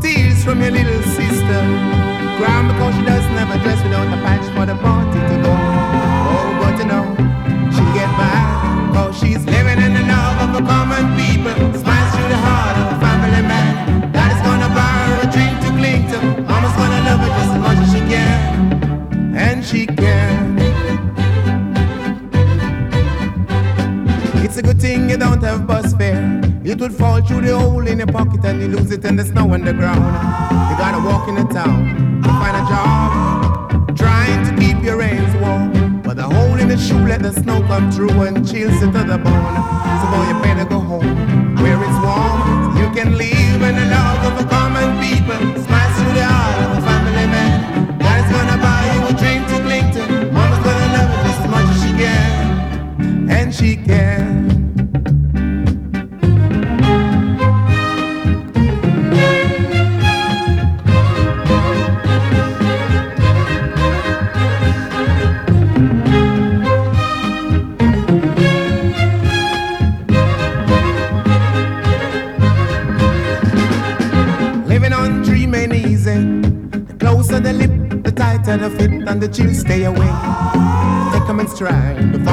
Tears 0.00 0.44
from 0.44 0.60
your 0.62 0.70
little 0.70 1.02
sister. 1.18 1.60
Crying 2.38 2.68
because 2.68 2.94
she 2.94 3.02
doesn't 3.04 3.36
have 3.40 3.50
a 3.50 3.58
dress 3.64 3.82
without 3.82 4.06
a 4.06 4.18
patch 4.22 4.46
for 4.54 4.66
the 4.66 4.76
party 4.76 5.18
to 5.30 5.36
go. 5.42 5.52
Oh, 6.32 6.58
but 6.60 6.78
you 6.78 6.86
know, 6.92 7.04
she'll 7.72 7.94
get 7.98 8.10
by. 8.20 8.92
Cause 8.94 9.18
she's 9.18 9.44
It 26.70 26.78
would 26.78 26.94
fall 26.94 27.20
through 27.20 27.40
the 27.40 27.58
hole 27.58 27.84
in 27.84 27.98
your 27.98 28.06
pocket 28.06 28.44
and 28.44 28.62
you 28.62 28.68
lose 28.68 28.92
it 28.92 29.04
in 29.04 29.16
the 29.16 29.24
snow 29.24 29.52
on 29.52 29.64
the 29.64 29.72
ground. 29.72 30.06
You 30.70 30.76
gotta 30.78 31.04
walk 31.04 31.28
in 31.28 31.34
the 31.34 31.42
town 31.52 32.22
to 32.22 32.28
find 32.38 32.56
a 32.56 32.64
job, 32.70 33.96
trying 33.98 34.40
to 34.46 34.52
keep 34.54 34.80
your 34.80 34.98
reins 34.98 35.34
warm. 35.42 36.00
But 36.00 36.18
the 36.18 36.22
hole 36.22 36.60
in 36.60 36.68
the 36.68 36.78
shoe 36.78 37.04
let 37.10 37.22
the 37.22 37.32
snow 37.32 37.60
come 37.66 37.90
through 37.90 38.22
and 38.22 38.48
chills 38.48 38.80
it 38.84 38.92
to 38.92 39.02
the 39.02 39.18
bone. 39.18 39.56
So 39.98 40.04
boy, 40.12 40.24
you 40.30 40.36
better 40.46 40.64
go 40.64 40.78
home 40.78 41.56
where 41.56 41.80
it's 41.82 41.98
warm. 42.06 42.76
You 42.78 42.88
can 42.94 43.18
live 43.18 43.62
in 43.68 43.74
the 43.74 43.86
love 43.90 44.20
of 44.30 44.46
a 44.46 44.48
common 44.48 44.94
people. 45.02 45.42
Smash 45.66 45.92
through 45.98 46.14
the 46.14 46.24
heart 46.24 46.70
of 46.70 46.78
a 46.78 46.86
family 46.86 47.26
man. 47.34 47.98
Daddy's 47.98 48.30
gonna 48.30 48.58
buy 48.62 48.82
you 48.94 49.00
a 49.10 49.12
dream 49.18 49.42
to 49.50 49.56
cling 49.66 49.90
to. 49.96 50.30
Mama's 50.30 50.62
gonna 50.62 50.94
love 50.94 51.10
you 51.10 51.20
just 51.26 51.40
as 51.40 51.50
much 51.50 51.68
as 51.74 51.82
she 51.82 51.90
can, 51.98 53.28
and 53.28 53.52
she 53.52 53.74
can. 53.74 53.99
'Em 81.50 81.98
in 81.98 82.10
stride, 82.14 82.29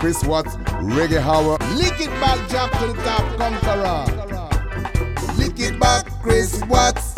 Chris 0.00 0.24
Watts 0.24 0.56
Reggae 0.80 1.20
Hour. 1.20 1.58
Lick 1.76 2.00
it 2.00 2.08
back, 2.22 2.48
jump 2.48 2.72
to 2.78 2.86
the 2.86 2.94
top, 3.04 3.36
conqueror. 3.36 4.06
Lick 5.36 5.60
it 5.60 5.78
back, 5.78 6.06
Chris 6.22 6.64
Watts. 6.70 7.12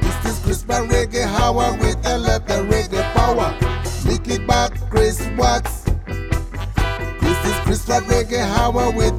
This 0.00 0.24
is 0.24 0.38
Chris 0.38 0.62
by 0.62 0.80
Reggae 0.80 1.26
Hour 1.26 1.76
with 1.76 2.02
lot 2.06 2.50
of 2.50 2.66
reggae 2.70 3.02
power. 3.12 3.54
Lick 4.06 4.26
it 4.28 4.46
back, 4.46 4.72
Chris 4.88 5.28
Watts. 5.36 5.84
This 7.20 7.44
is 7.44 7.56
Chris 7.66 7.84
by 7.84 8.00
Reggae 8.00 8.40
Hour 8.56 8.90
with 8.90 9.11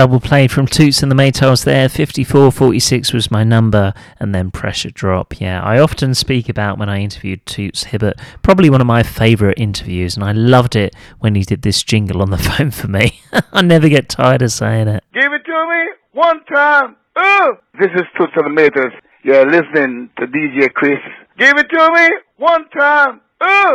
double 0.00 0.18
play 0.18 0.48
from 0.48 0.66
Toots 0.66 1.02
and 1.02 1.12
the 1.12 1.14
Maytals 1.14 1.66
there. 1.66 1.86
5446 1.86 3.12
was 3.12 3.30
my 3.30 3.44
number, 3.44 3.92
and 4.18 4.34
then 4.34 4.50
Pressure 4.50 4.88
Drop. 4.88 5.38
Yeah, 5.38 5.62
I 5.62 5.78
often 5.78 6.14
speak 6.14 6.48
about 6.48 6.78
when 6.78 6.88
I 6.88 7.00
interviewed 7.00 7.44
Toots 7.44 7.84
Hibbert, 7.84 8.18
probably 8.40 8.70
one 8.70 8.80
of 8.80 8.86
my 8.86 9.02
favourite 9.02 9.58
interviews, 9.58 10.16
and 10.16 10.24
I 10.24 10.32
loved 10.32 10.74
it 10.74 10.96
when 11.18 11.34
he 11.34 11.42
did 11.42 11.60
this 11.60 11.82
jingle 11.82 12.22
on 12.22 12.30
the 12.30 12.38
phone 12.48 12.70
for 12.70 12.88
me. 12.88 13.20
I 13.52 13.60
never 13.60 13.90
get 13.90 14.08
tired 14.08 14.40
of 14.40 14.52
saying 14.52 14.88
it. 14.88 15.04
Give 15.12 15.30
it 15.34 15.44
to 15.44 15.68
me 15.68 15.92
one 16.12 16.42
time. 16.44 16.96
Uh. 17.14 17.48
This 17.78 17.90
is 17.94 18.06
Toots 18.16 18.32
and 18.36 18.56
the 18.56 18.58
Maytals. 18.58 18.98
You're 19.22 19.44
listening 19.44 20.08
to 20.18 20.26
DJ 20.28 20.72
Chris. 20.72 20.98
Give 21.36 21.58
it 21.58 21.68
to 21.68 21.92
me 21.92 22.08
one 22.38 22.66
time. 22.70 23.20
Uh. 23.38 23.72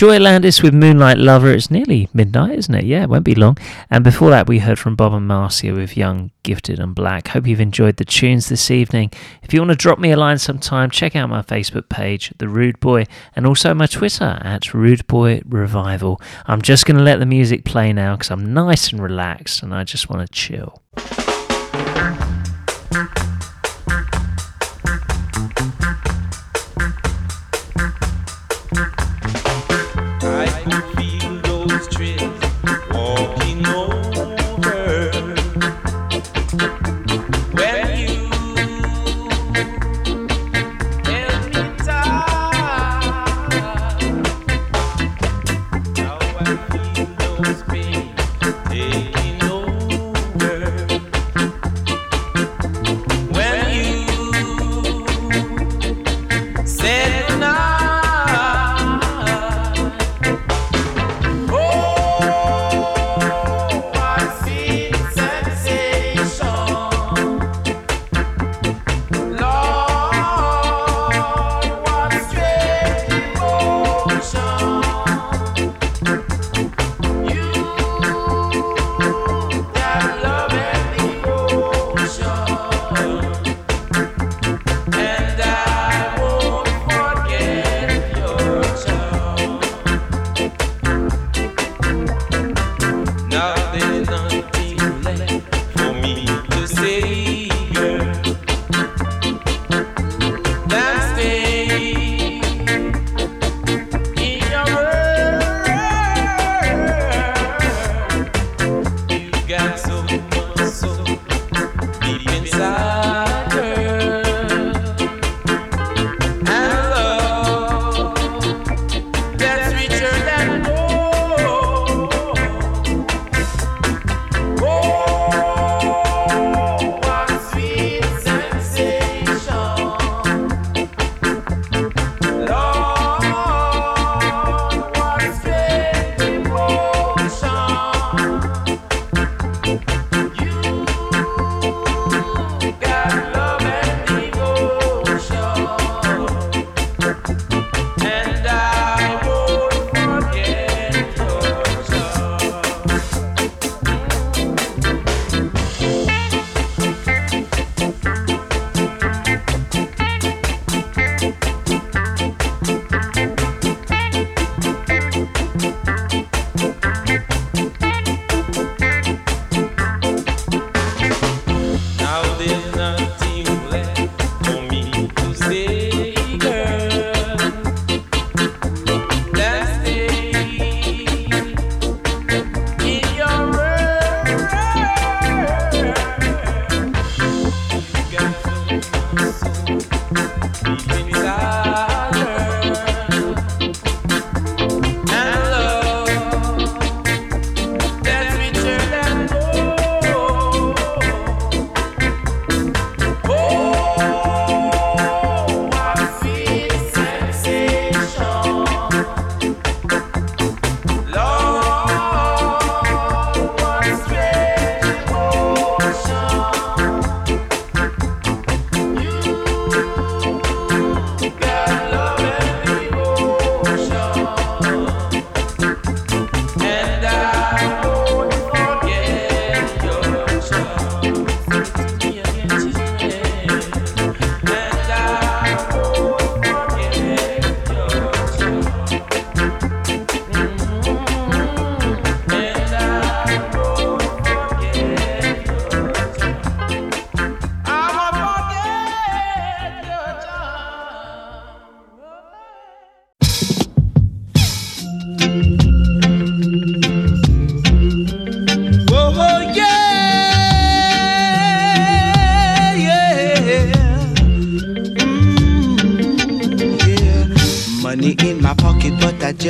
Joya 0.00 0.18
Landis 0.18 0.62
with 0.62 0.72
Moonlight 0.72 1.18
Lover. 1.18 1.50
It's 1.50 1.70
nearly 1.70 2.08
midnight, 2.14 2.58
isn't 2.58 2.74
it? 2.74 2.86
Yeah, 2.86 3.02
it 3.02 3.10
won't 3.10 3.22
be 3.22 3.34
long. 3.34 3.58
And 3.90 4.02
before 4.02 4.30
that, 4.30 4.48
we 4.48 4.60
heard 4.60 4.78
from 4.78 4.96
Bob 4.96 5.12
and 5.12 5.28
Marcia 5.28 5.74
with 5.74 5.94
Young, 5.94 6.30
Gifted 6.42 6.78
and 6.78 6.94
Black. 6.94 7.28
Hope 7.28 7.46
you've 7.46 7.60
enjoyed 7.60 7.98
the 7.98 8.06
tunes 8.06 8.48
this 8.48 8.70
evening. 8.70 9.12
If 9.42 9.52
you 9.52 9.60
want 9.60 9.72
to 9.72 9.76
drop 9.76 9.98
me 9.98 10.10
a 10.10 10.16
line 10.16 10.38
sometime, 10.38 10.90
check 10.90 11.14
out 11.16 11.28
my 11.28 11.42
Facebook 11.42 11.90
page, 11.90 12.32
The 12.38 12.48
Rude 12.48 12.80
Boy, 12.80 13.04
and 13.36 13.46
also 13.46 13.74
my 13.74 13.84
Twitter 13.84 14.38
at 14.40 14.72
Rude 14.72 15.06
Boy 15.06 15.42
Revival. 15.44 16.18
I'm 16.46 16.62
just 16.62 16.86
going 16.86 16.96
to 16.96 17.04
let 17.04 17.18
the 17.18 17.26
music 17.26 17.66
play 17.66 17.92
now 17.92 18.16
because 18.16 18.30
I'm 18.30 18.54
nice 18.54 18.92
and 18.92 19.02
relaxed 19.02 19.62
and 19.62 19.74
I 19.74 19.84
just 19.84 20.08
want 20.08 20.26
to 20.26 20.32
chill. 20.32 20.80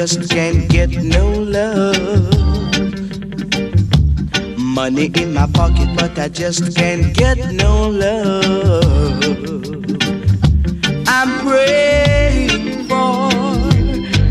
Just 0.07 0.31
can't 0.31 0.67
get 0.71 0.89
no 0.93 1.29
love. 1.31 2.33
Money 4.57 5.11
in 5.15 5.35
my 5.35 5.47
pocket, 5.53 5.91
but 5.95 6.19
I 6.19 6.29
just 6.29 6.75
can't 6.75 7.15
get 7.15 7.37
no 7.53 7.91
love. 7.91 9.23
I'm 11.07 11.31
praying 11.47 12.89
for 12.89 13.29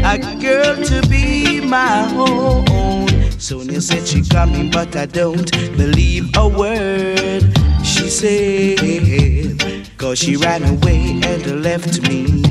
a 0.03 0.17
girl 0.41 0.75
to 0.85 1.07
be 1.07 1.61
my 1.61 2.11
own. 2.15 3.07
Sonia 3.39 3.79
said 3.79 4.07
she 4.07 4.27
coming, 4.27 4.71
but 4.71 4.95
I 4.95 5.05
don't 5.05 5.51
believe 5.77 6.35
a 6.35 6.47
word 6.47 7.43
she 7.83 8.09
said. 8.09 9.61
Cause 9.99 10.17
she 10.17 10.35
ran 10.35 10.63
away 10.63 11.21
and 11.23 11.61
left 11.61 12.01
me 12.09 12.41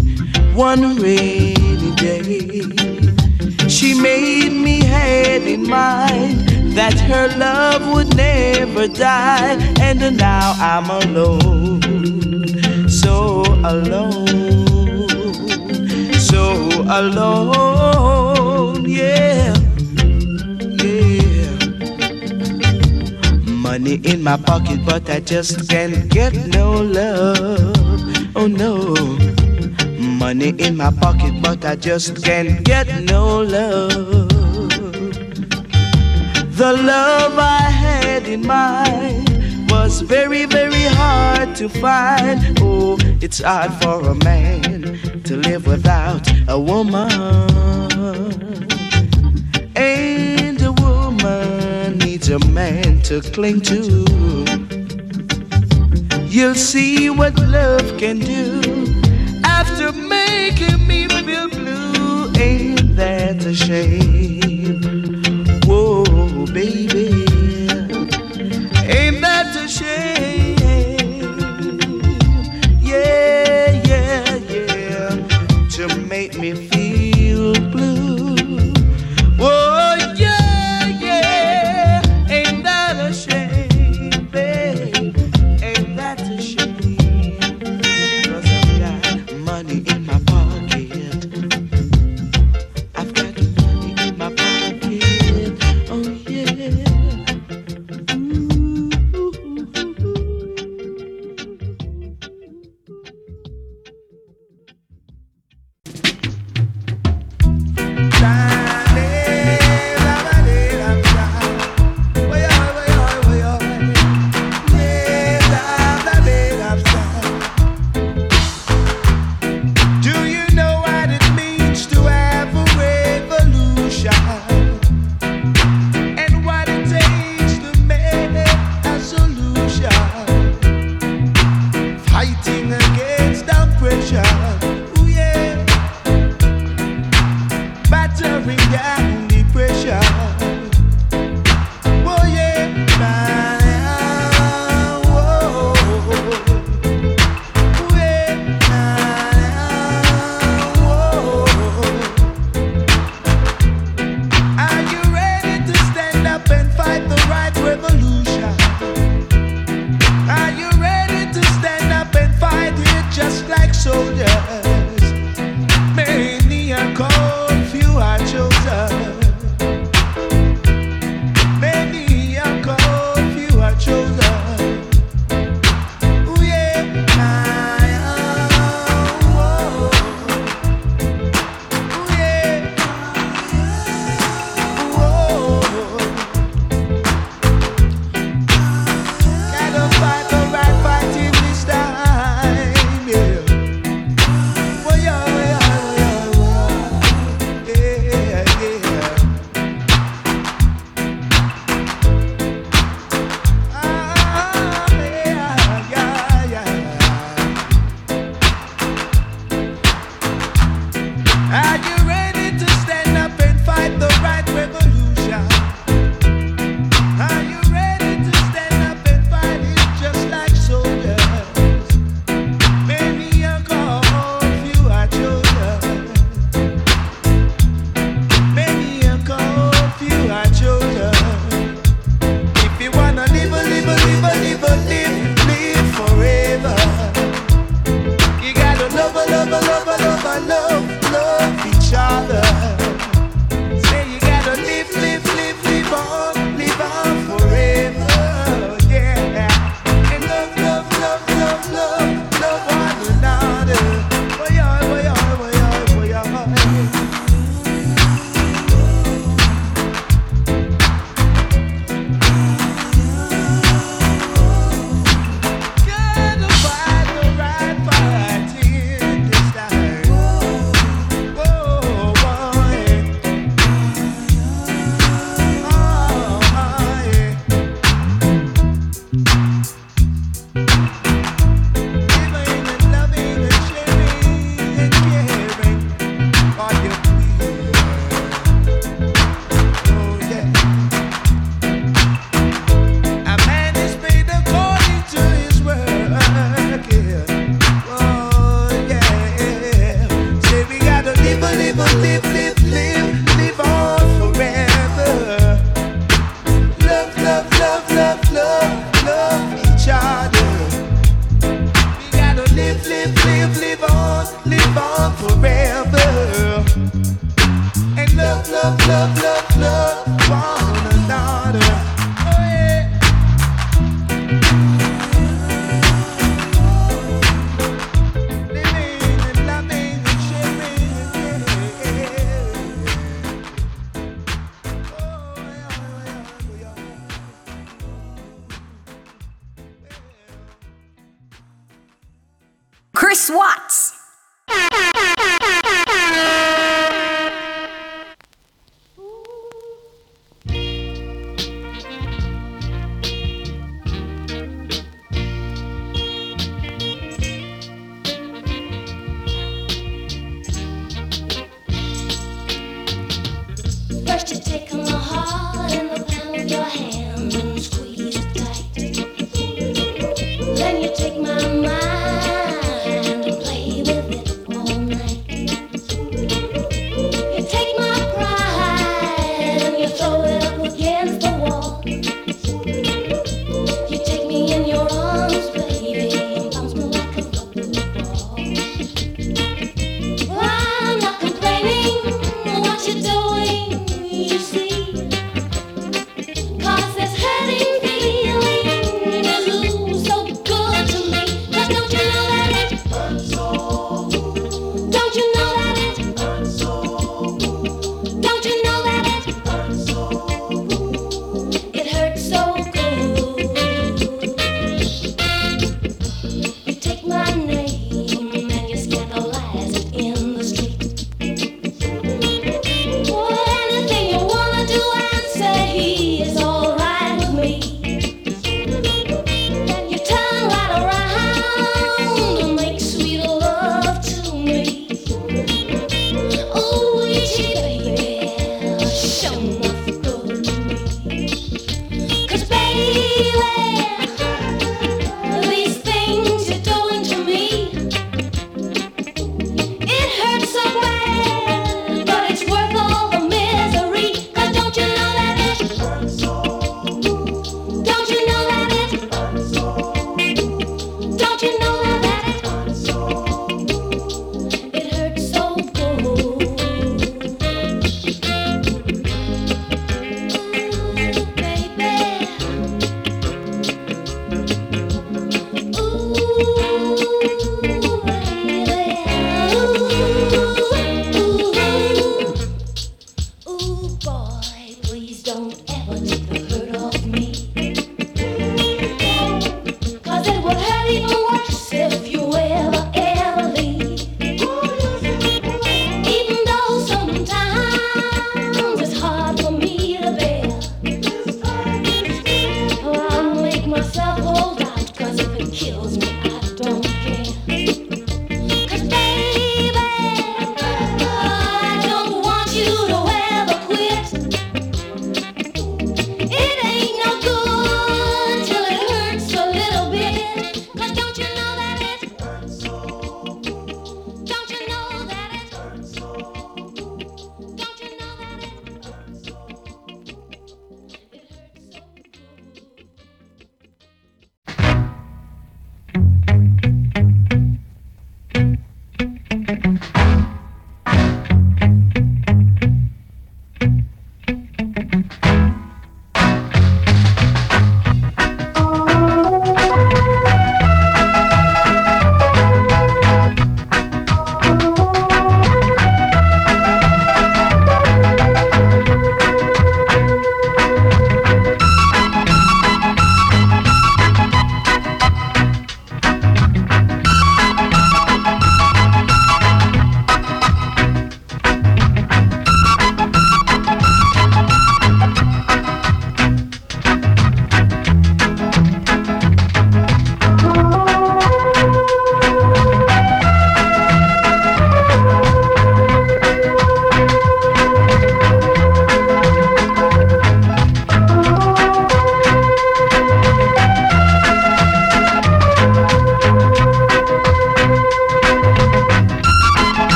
one 0.54 0.94
rainy 0.98 1.94
day. 1.96 2.97
She 3.78 3.94
made 3.94 4.50
me 4.50 4.82
had 4.82 5.42
in 5.42 5.62
mind 5.68 6.48
that 6.76 6.98
her 6.98 7.28
love 7.38 7.86
would 7.94 8.16
never 8.16 8.88
die, 8.88 9.56
and 9.80 10.16
now 10.16 10.56
I'm 10.58 10.90
alone, 10.90 12.88
so 12.88 13.44
alone, 13.62 15.06
so 16.18 16.68
alone, 16.90 18.84
yeah, 18.84 19.54
yeah. 20.82 21.54
Money 23.48 24.00
in 24.02 24.24
my 24.24 24.36
pocket, 24.38 24.84
but 24.84 25.08
I 25.08 25.20
just 25.20 25.70
can't 25.70 26.08
get 26.08 26.34
no 26.48 26.82
love. 26.82 27.76
Oh 28.34 28.48
no. 28.48 29.27
Money 30.18 30.48
in 30.58 30.76
my 30.76 30.90
pocket, 30.90 31.32
but 31.40 31.64
I 31.64 31.76
just 31.76 32.24
can't 32.24 32.64
get 32.64 32.88
no 33.04 33.40
love. 33.40 34.28
The 36.56 36.72
love 36.72 37.38
I 37.38 37.70
had 37.70 38.26
in 38.26 38.44
mind 38.44 39.70
was 39.70 40.00
very, 40.00 40.44
very 40.44 40.82
hard 40.82 41.54
to 41.56 41.68
find. 41.68 42.58
Oh, 42.60 42.98
it's 43.20 43.40
hard 43.40 43.72
for 43.74 44.10
a 44.10 44.14
man 44.16 44.98
to 45.22 45.36
live 45.36 45.68
without 45.68 46.28
a 46.48 46.58
woman. 46.58 47.12
And 49.76 50.60
a 50.60 50.72
woman 50.72 51.98
needs 51.98 52.28
a 52.28 52.40
man 52.40 53.02
to 53.02 53.20
cling 53.20 53.60
to. 53.70 54.04
You'll 56.26 56.56
see 56.56 57.08
what 57.08 57.38
love 57.38 57.96
can 57.98 58.18
do 58.18 58.87
Ain't 62.40 62.94
that 62.96 63.44
a 63.44 63.52
shame? 63.52 64.80
Whoa, 65.66 66.04
baby. 66.46 67.26
Ain't 68.86 69.20
that 69.22 69.56
a 69.56 69.68
shame? 69.68 70.17